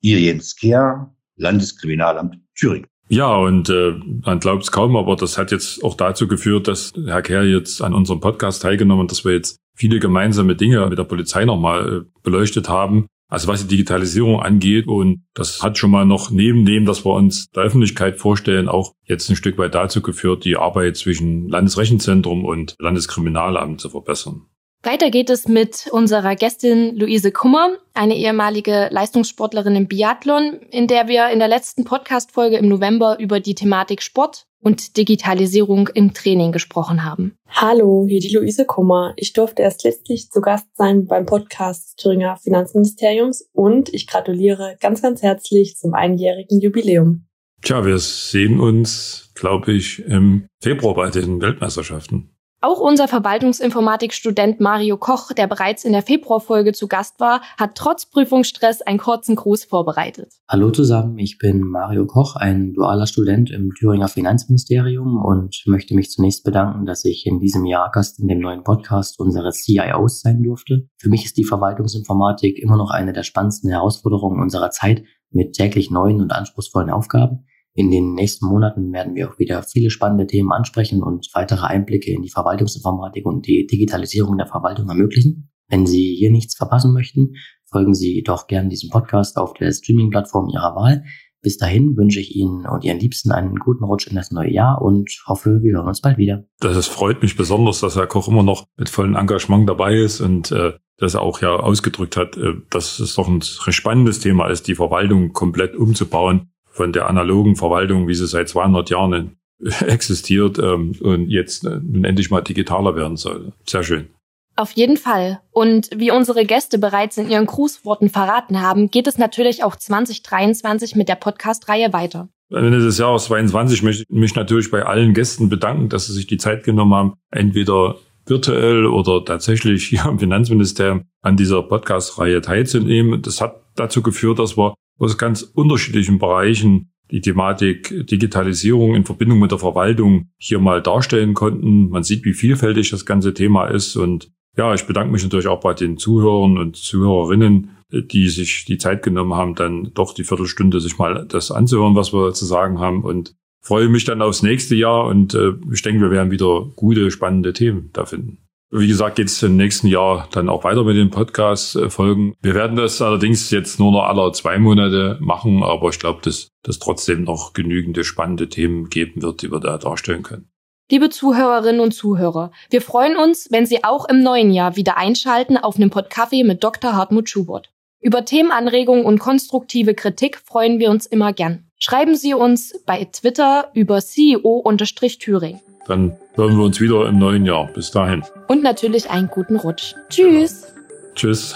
Ihr 0.00 0.20
Jens 0.20 0.56
Kehr, 0.56 1.14
Landeskriminalamt 1.36 2.36
Thüringen. 2.54 2.86
Ja, 3.08 3.34
und 3.34 3.70
äh, 3.70 3.94
man 4.24 4.38
glaubt 4.38 4.64
es 4.64 4.70
kaum, 4.70 4.94
aber 4.94 5.16
das 5.16 5.38
hat 5.38 5.50
jetzt 5.50 5.82
auch 5.82 5.94
dazu 5.94 6.28
geführt, 6.28 6.68
dass 6.68 6.92
Herr 7.06 7.22
Kehr 7.22 7.44
jetzt 7.44 7.80
an 7.80 7.94
unserem 7.94 8.20
Podcast 8.20 8.60
teilgenommen 8.60 9.04
hat, 9.04 9.10
dass 9.10 9.24
wir 9.24 9.32
jetzt 9.32 9.56
viele 9.74 9.98
gemeinsame 9.98 10.56
Dinge 10.56 10.86
mit 10.88 10.98
der 10.98 11.04
Polizei 11.04 11.46
nochmal 11.46 12.02
äh, 12.02 12.20
beleuchtet 12.22 12.68
haben. 12.68 13.06
Also 13.28 13.46
was 13.48 13.60
die 13.60 13.68
Digitalisierung 13.68 14.40
angeht 14.40 14.86
und 14.86 15.24
das 15.34 15.62
hat 15.62 15.76
schon 15.76 15.90
mal 15.90 16.06
noch 16.06 16.30
neben 16.30 16.64
dem, 16.64 16.86
dass 16.86 17.04
wir 17.04 17.12
uns 17.12 17.50
der 17.50 17.64
Öffentlichkeit 17.64 18.16
vorstellen, 18.16 18.68
auch 18.68 18.94
jetzt 19.04 19.28
ein 19.28 19.36
Stück 19.36 19.58
weit 19.58 19.74
dazu 19.74 20.00
geführt, 20.00 20.44
die 20.44 20.56
Arbeit 20.56 20.96
zwischen 20.96 21.48
Landesrechenzentrum 21.48 22.46
und 22.46 22.74
Landeskriminalamt 22.78 23.80
zu 23.80 23.90
verbessern. 23.90 24.46
Weiter 24.82 25.10
geht 25.10 25.28
es 25.28 25.48
mit 25.48 25.88
unserer 25.90 26.36
Gästin 26.36 26.96
Luise 26.96 27.32
Kummer, 27.32 27.76
eine 27.94 28.16
ehemalige 28.16 28.88
Leistungssportlerin 28.90 29.74
im 29.74 29.88
Biathlon, 29.88 30.60
in 30.70 30.86
der 30.86 31.08
wir 31.08 31.28
in 31.30 31.40
der 31.40 31.48
letzten 31.48 31.84
Podcast-Folge 31.84 32.56
im 32.56 32.68
November 32.68 33.18
über 33.18 33.40
die 33.40 33.56
Thematik 33.56 34.02
Sport 34.02 34.46
und 34.60 34.96
Digitalisierung 34.96 35.88
im 35.94 36.14
Training 36.14 36.52
gesprochen 36.52 37.04
haben. 37.04 37.36
Hallo, 37.48 38.06
hier 38.08 38.20
die 38.20 38.34
Luise 38.34 38.64
Kummer. 38.64 39.14
Ich 39.16 39.32
durfte 39.32 39.62
erst 39.62 39.84
letztlich 39.84 40.30
zu 40.30 40.40
Gast 40.40 40.66
sein 40.74 41.06
beim 41.06 41.26
Podcast 41.26 41.88
des 41.88 41.96
Thüringer 41.96 42.36
Finanzministeriums 42.36 43.48
und 43.52 43.92
ich 43.92 44.06
gratuliere 44.06 44.76
ganz, 44.80 45.02
ganz 45.02 45.22
herzlich 45.22 45.76
zum 45.76 45.94
einjährigen 45.94 46.60
Jubiläum. 46.60 47.26
Tja, 47.62 47.84
wir 47.84 47.98
sehen 47.98 48.60
uns, 48.60 49.32
glaube 49.34 49.72
ich, 49.72 50.00
im 50.04 50.46
Februar 50.62 50.94
bei 50.94 51.10
den 51.10 51.40
Weltmeisterschaften. 51.40 52.37
Auch 52.60 52.80
unser 52.80 53.06
Verwaltungsinformatikstudent 53.06 54.58
Mario 54.58 54.96
Koch, 54.96 55.32
der 55.32 55.46
bereits 55.46 55.84
in 55.84 55.92
der 55.92 56.02
Februarfolge 56.02 56.72
zu 56.72 56.88
Gast 56.88 57.20
war, 57.20 57.40
hat 57.56 57.76
trotz 57.76 58.06
Prüfungsstress 58.10 58.82
einen 58.82 58.98
kurzen 58.98 59.36
Gruß 59.36 59.64
vorbereitet. 59.64 60.32
Hallo 60.48 60.72
zusammen, 60.72 61.16
ich 61.18 61.38
bin 61.38 61.60
Mario 61.60 62.04
Koch, 62.06 62.34
ein 62.34 62.72
dualer 62.72 63.06
Student 63.06 63.52
im 63.52 63.74
Thüringer 63.78 64.08
Finanzministerium 64.08 65.24
und 65.24 65.62
möchte 65.66 65.94
mich 65.94 66.10
zunächst 66.10 66.42
bedanken, 66.42 66.84
dass 66.84 67.04
ich 67.04 67.26
in 67.26 67.38
diesem 67.38 67.64
Jahr 67.64 67.92
Gast 67.92 68.18
in 68.18 68.26
dem 68.26 68.40
neuen 68.40 68.64
Podcast 68.64 69.20
unseres 69.20 69.62
CIOs 69.62 70.22
sein 70.22 70.42
durfte. 70.42 70.88
Für 70.96 71.10
mich 71.10 71.26
ist 71.26 71.36
die 71.36 71.44
Verwaltungsinformatik 71.44 72.58
immer 72.58 72.76
noch 72.76 72.90
eine 72.90 73.12
der 73.12 73.22
spannendsten 73.22 73.70
Herausforderungen 73.70 74.42
unserer 74.42 74.70
Zeit 74.70 75.04
mit 75.30 75.52
täglich 75.52 75.92
neuen 75.92 76.20
und 76.20 76.32
anspruchsvollen 76.32 76.90
Aufgaben. 76.90 77.44
In 77.74 77.90
den 77.90 78.14
nächsten 78.14 78.46
Monaten 78.46 78.92
werden 78.92 79.14
wir 79.14 79.30
auch 79.30 79.38
wieder 79.38 79.62
viele 79.62 79.90
spannende 79.90 80.26
Themen 80.26 80.50
ansprechen 80.50 81.02
und 81.02 81.28
weitere 81.34 81.66
Einblicke 81.66 82.10
in 82.10 82.22
die 82.22 82.30
Verwaltungsinformatik 82.30 83.24
und 83.24 83.46
die 83.46 83.66
Digitalisierung 83.66 84.36
der 84.36 84.46
Verwaltung 84.46 84.88
ermöglichen. 84.88 85.50
Wenn 85.68 85.86
Sie 85.86 86.14
hier 86.14 86.32
nichts 86.32 86.56
verpassen 86.56 86.92
möchten, 86.92 87.34
folgen 87.70 87.94
Sie 87.94 88.22
doch 88.22 88.46
gerne 88.46 88.68
diesem 88.68 88.90
Podcast 88.90 89.36
auf 89.36 89.52
der 89.54 89.70
Streaming-Plattform 89.70 90.48
Ihrer 90.48 90.74
Wahl. 90.74 91.04
Bis 91.40 91.56
dahin 91.56 91.96
wünsche 91.96 92.18
ich 92.18 92.34
Ihnen 92.34 92.66
und 92.66 92.84
Ihren 92.84 92.98
Liebsten 92.98 93.30
einen 93.30 93.54
guten 93.56 93.84
Rutsch 93.84 94.08
in 94.08 94.16
das 94.16 94.32
neue 94.32 94.50
Jahr 94.50 94.82
und 94.82 95.08
hoffe, 95.26 95.62
wir 95.62 95.74
hören 95.74 95.86
uns 95.86 96.00
bald 96.00 96.18
wieder. 96.18 96.44
Das 96.58 96.88
freut 96.88 97.22
mich 97.22 97.36
besonders, 97.36 97.80
dass 97.80 97.94
Herr 97.94 98.08
Koch 98.08 98.26
immer 98.26 98.42
noch 98.42 98.66
mit 98.76 98.88
vollem 98.88 99.14
Engagement 99.14 99.68
dabei 99.68 99.94
ist 99.94 100.20
und 100.20 100.50
äh, 100.50 100.72
dass 100.96 101.14
er 101.14 101.22
auch 101.22 101.40
ja 101.40 101.54
ausgedrückt 101.54 102.16
hat, 102.16 102.36
äh, 102.36 102.54
dass 102.70 102.98
es 102.98 103.14
doch 103.14 103.28
ein 103.28 103.40
spannendes 103.40 104.18
Thema 104.18 104.48
ist, 104.48 104.66
die 104.66 104.74
Verwaltung 104.74 105.32
komplett 105.32 105.76
umzubauen 105.76 106.50
von 106.78 106.92
der 106.92 107.08
analogen 107.08 107.56
Verwaltung, 107.56 108.06
wie 108.06 108.14
sie 108.14 108.26
seit 108.26 108.48
200 108.48 108.88
Jahren 108.88 109.36
existiert 109.80 110.58
ähm, 110.58 110.94
und 111.00 111.28
jetzt 111.28 111.64
äh, 111.64 111.80
nun 111.82 112.04
endlich 112.04 112.30
mal 112.30 112.40
digitaler 112.40 112.94
werden 112.94 113.16
soll. 113.16 113.52
Sehr 113.66 113.82
schön. 113.82 114.06
Auf 114.54 114.72
jeden 114.72 114.96
Fall. 114.96 115.40
Und 115.50 115.90
wie 115.94 116.10
unsere 116.10 116.44
Gäste 116.44 116.78
bereits 116.78 117.16
in 117.16 117.28
ihren 117.28 117.46
Grußworten 117.46 118.08
verraten 118.08 118.60
haben, 118.60 118.90
geht 118.90 119.06
es 119.06 119.18
natürlich 119.18 119.62
auch 119.62 119.76
2023 119.76 120.96
mit 120.96 121.08
der 121.08 121.14
Podcast-Reihe 121.16 121.92
weiter. 121.92 122.28
Ende 122.50 122.78
des 122.78 122.98
Jahres 122.98 123.24
22 123.24 123.82
möchte 123.82 124.04
ich 124.08 124.08
mich 124.08 124.34
natürlich 124.34 124.70
bei 124.70 124.84
allen 124.84 125.14
Gästen 125.14 125.48
bedanken, 125.48 125.88
dass 125.88 126.06
sie 126.06 126.12
sich 126.12 126.26
die 126.26 126.38
Zeit 126.38 126.64
genommen 126.64 126.94
haben, 126.94 127.14
entweder 127.30 127.96
virtuell 128.26 128.86
oder 128.86 129.24
tatsächlich 129.24 129.86
hier 129.88 130.06
im 130.06 130.18
Finanzministerium 130.18 131.04
an 131.22 131.36
dieser 131.36 131.62
Podcast-Reihe 131.62 132.40
teilzunehmen. 132.40 133.22
Das 133.22 133.40
hat 133.40 133.62
dazu 133.74 134.02
geführt, 134.02 134.38
dass 134.38 134.56
wir 134.56 134.74
aus 134.98 135.18
ganz 135.18 135.42
unterschiedlichen 135.42 136.18
Bereichen 136.18 136.90
die 137.10 137.20
Thematik 137.20 138.06
Digitalisierung 138.06 138.94
in 138.94 139.04
Verbindung 139.04 139.38
mit 139.38 139.50
der 139.50 139.58
Verwaltung 139.58 140.28
hier 140.36 140.58
mal 140.58 140.82
darstellen 140.82 141.34
konnten. 141.34 141.88
Man 141.88 142.02
sieht, 142.02 142.24
wie 142.24 142.34
vielfältig 142.34 142.90
das 142.90 143.06
ganze 143.06 143.32
Thema 143.34 143.66
ist. 143.66 143.96
Und 143.96 144.30
ja, 144.56 144.74
ich 144.74 144.86
bedanke 144.86 145.12
mich 145.12 145.22
natürlich 145.22 145.46
auch 145.46 145.60
bei 145.60 145.72
den 145.72 145.96
Zuhörern 145.96 146.58
und 146.58 146.76
Zuhörerinnen, 146.76 147.70
die 147.90 148.28
sich 148.28 148.66
die 148.66 148.76
Zeit 148.76 149.02
genommen 149.02 149.34
haben, 149.34 149.54
dann 149.54 149.90
doch 149.94 150.12
die 150.12 150.24
Viertelstunde 150.24 150.80
sich 150.80 150.98
mal 150.98 151.26
das 151.26 151.50
anzuhören, 151.50 151.94
was 151.94 152.12
wir 152.12 152.34
zu 152.34 152.44
sagen 152.44 152.78
haben. 152.78 153.02
Und 153.02 153.34
freue 153.62 153.88
mich 153.88 154.04
dann 154.04 154.20
aufs 154.20 154.42
nächste 154.42 154.74
Jahr. 154.74 155.06
Und 155.06 155.34
äh, 155.34 155.52
ich 155.72 155.82
denke, 155.82 156.02
wir 156.02 156.10
werden 156.10 156.30
wieder 156.30 156.66
gute, 156.76 157.10
spannende 157.10 157.52
Themen 157.52 157.90
da 157.94 158.04
finden. 158.04 158.38
Wie 158.70 158.86
gesagt, 158.86 159.16
geht 159.16 159.28
es 159.28 159.42
im 159.42 159.56
nächsten 159.56 159.86
Jahr 159.86 160.28
dann 160.30 160.50
auch 160.50 160.62
weiter 160.62 160.84
mit 160.84 160.94
den 160.94 161.08
Podcast-Folgen. 161.08 162.34
Wir 162.42 162.54
werden 162.54 162.76
das 162.76 163.00
allerdings 163.00 163.50
jetzt 163.50 163.80
nur 163.80 163.92
noch 163.92 164.02
alle 164.02 164.30
zwei 164.32 164.58
Monate 164.58 165.16
machen, 165.20 165.62
aber 165.62 165.88
ich 165.88 165.98
glaube, 165.98 166.20
dass 166.22 166.50
das 166.62 166.78
trotzdem 166.78 167.24
noch 167.24 167.54
genügende 167.54 168.04
spannende 168.04 168.50
Themen 168.50 168.90
geben 168.90 169.22
wird, 169.22 169.40
die 169.40 169.50
wir 169.50 169.60
da 169.60 169.78
darstellen 169.78 170.22
können. 170.22 170.50
Liebe 170.90 171.08
Zuhörerinnen 171.08 171.80
und 171.80 171.92
Zuhörer, 171.92 172.50
wir 172.68 172.82
freuen 172.82 173.16
uns, 173.16 173.48
wenn 173.50 173.64
Sie 173.64 173.84
auch 173.84 174.06
im 174.06 174.22
neuen 174.22 174.50
Jahr 174.50 174.76
wieder 174.76 174.98
einschalten 174.98 175.56
auf 175.56 175.76
einen 175.76 175.90
Podcafé 175.90 176.46
mit 176.46 176.62
Dr. 176.62 176.92
Hartmut 176.94 177.30
Schubert. 177.30 177.70
Über 178.00 178.26
Themenanregungen 178.26 179.06
und 179.06 179.18
konstruktive 179.18 179.94
Kritik 179.94 180.42
freuen 180.44 180.78
wir 180.78 180.90
uns 180.90 181.06
immer 181.06 181.32
gern. 181.32 181.70
Schreiben 181.78 182.16
Sie 182.16 182.34
uns 182.34 182.74
bei 182.84 183.04
Twitter 183.04 183.70
über 183.72 184.00
CEO-Thüring. 184.00 185.60
Dann 185.88 186.16
hören 186.34 186.56
wir 186.56 186.64
uns 186.64 186.80
wieder 186.80 187.08
im 187.08 187.18
neuen 187.18 187.44
Jahr. 187.44 187.66
Bis 187.74 187.90
dahin. 187.90 188.22
Und 188.46 188.62
natürlich 188.62 189.10
einen 189.10 189.28
guten 189.28 189.56
Rutsch. 189.56 189.94
Tschüss. 190.10 190.72
Tschüss. 191.14 191.54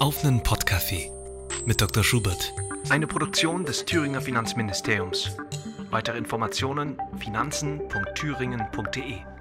Auf 0.00 0.24
einen 0.24 0.42
Podcafé 0.42 1.10
mit 1.66 1.80
Dr. 1.80 2.02
Schubert. 2.02 2.52
Eine 2.88 3.06
Produktion 3.06 3.64
des 3.64 3.84
Thüringer 3.84 4.20
Finanzministeriums. 4.20 5.36
Weitere 5.90 6.18
Informationen 6.18 6.98
finanzen.thüringen.de 7.18 9.37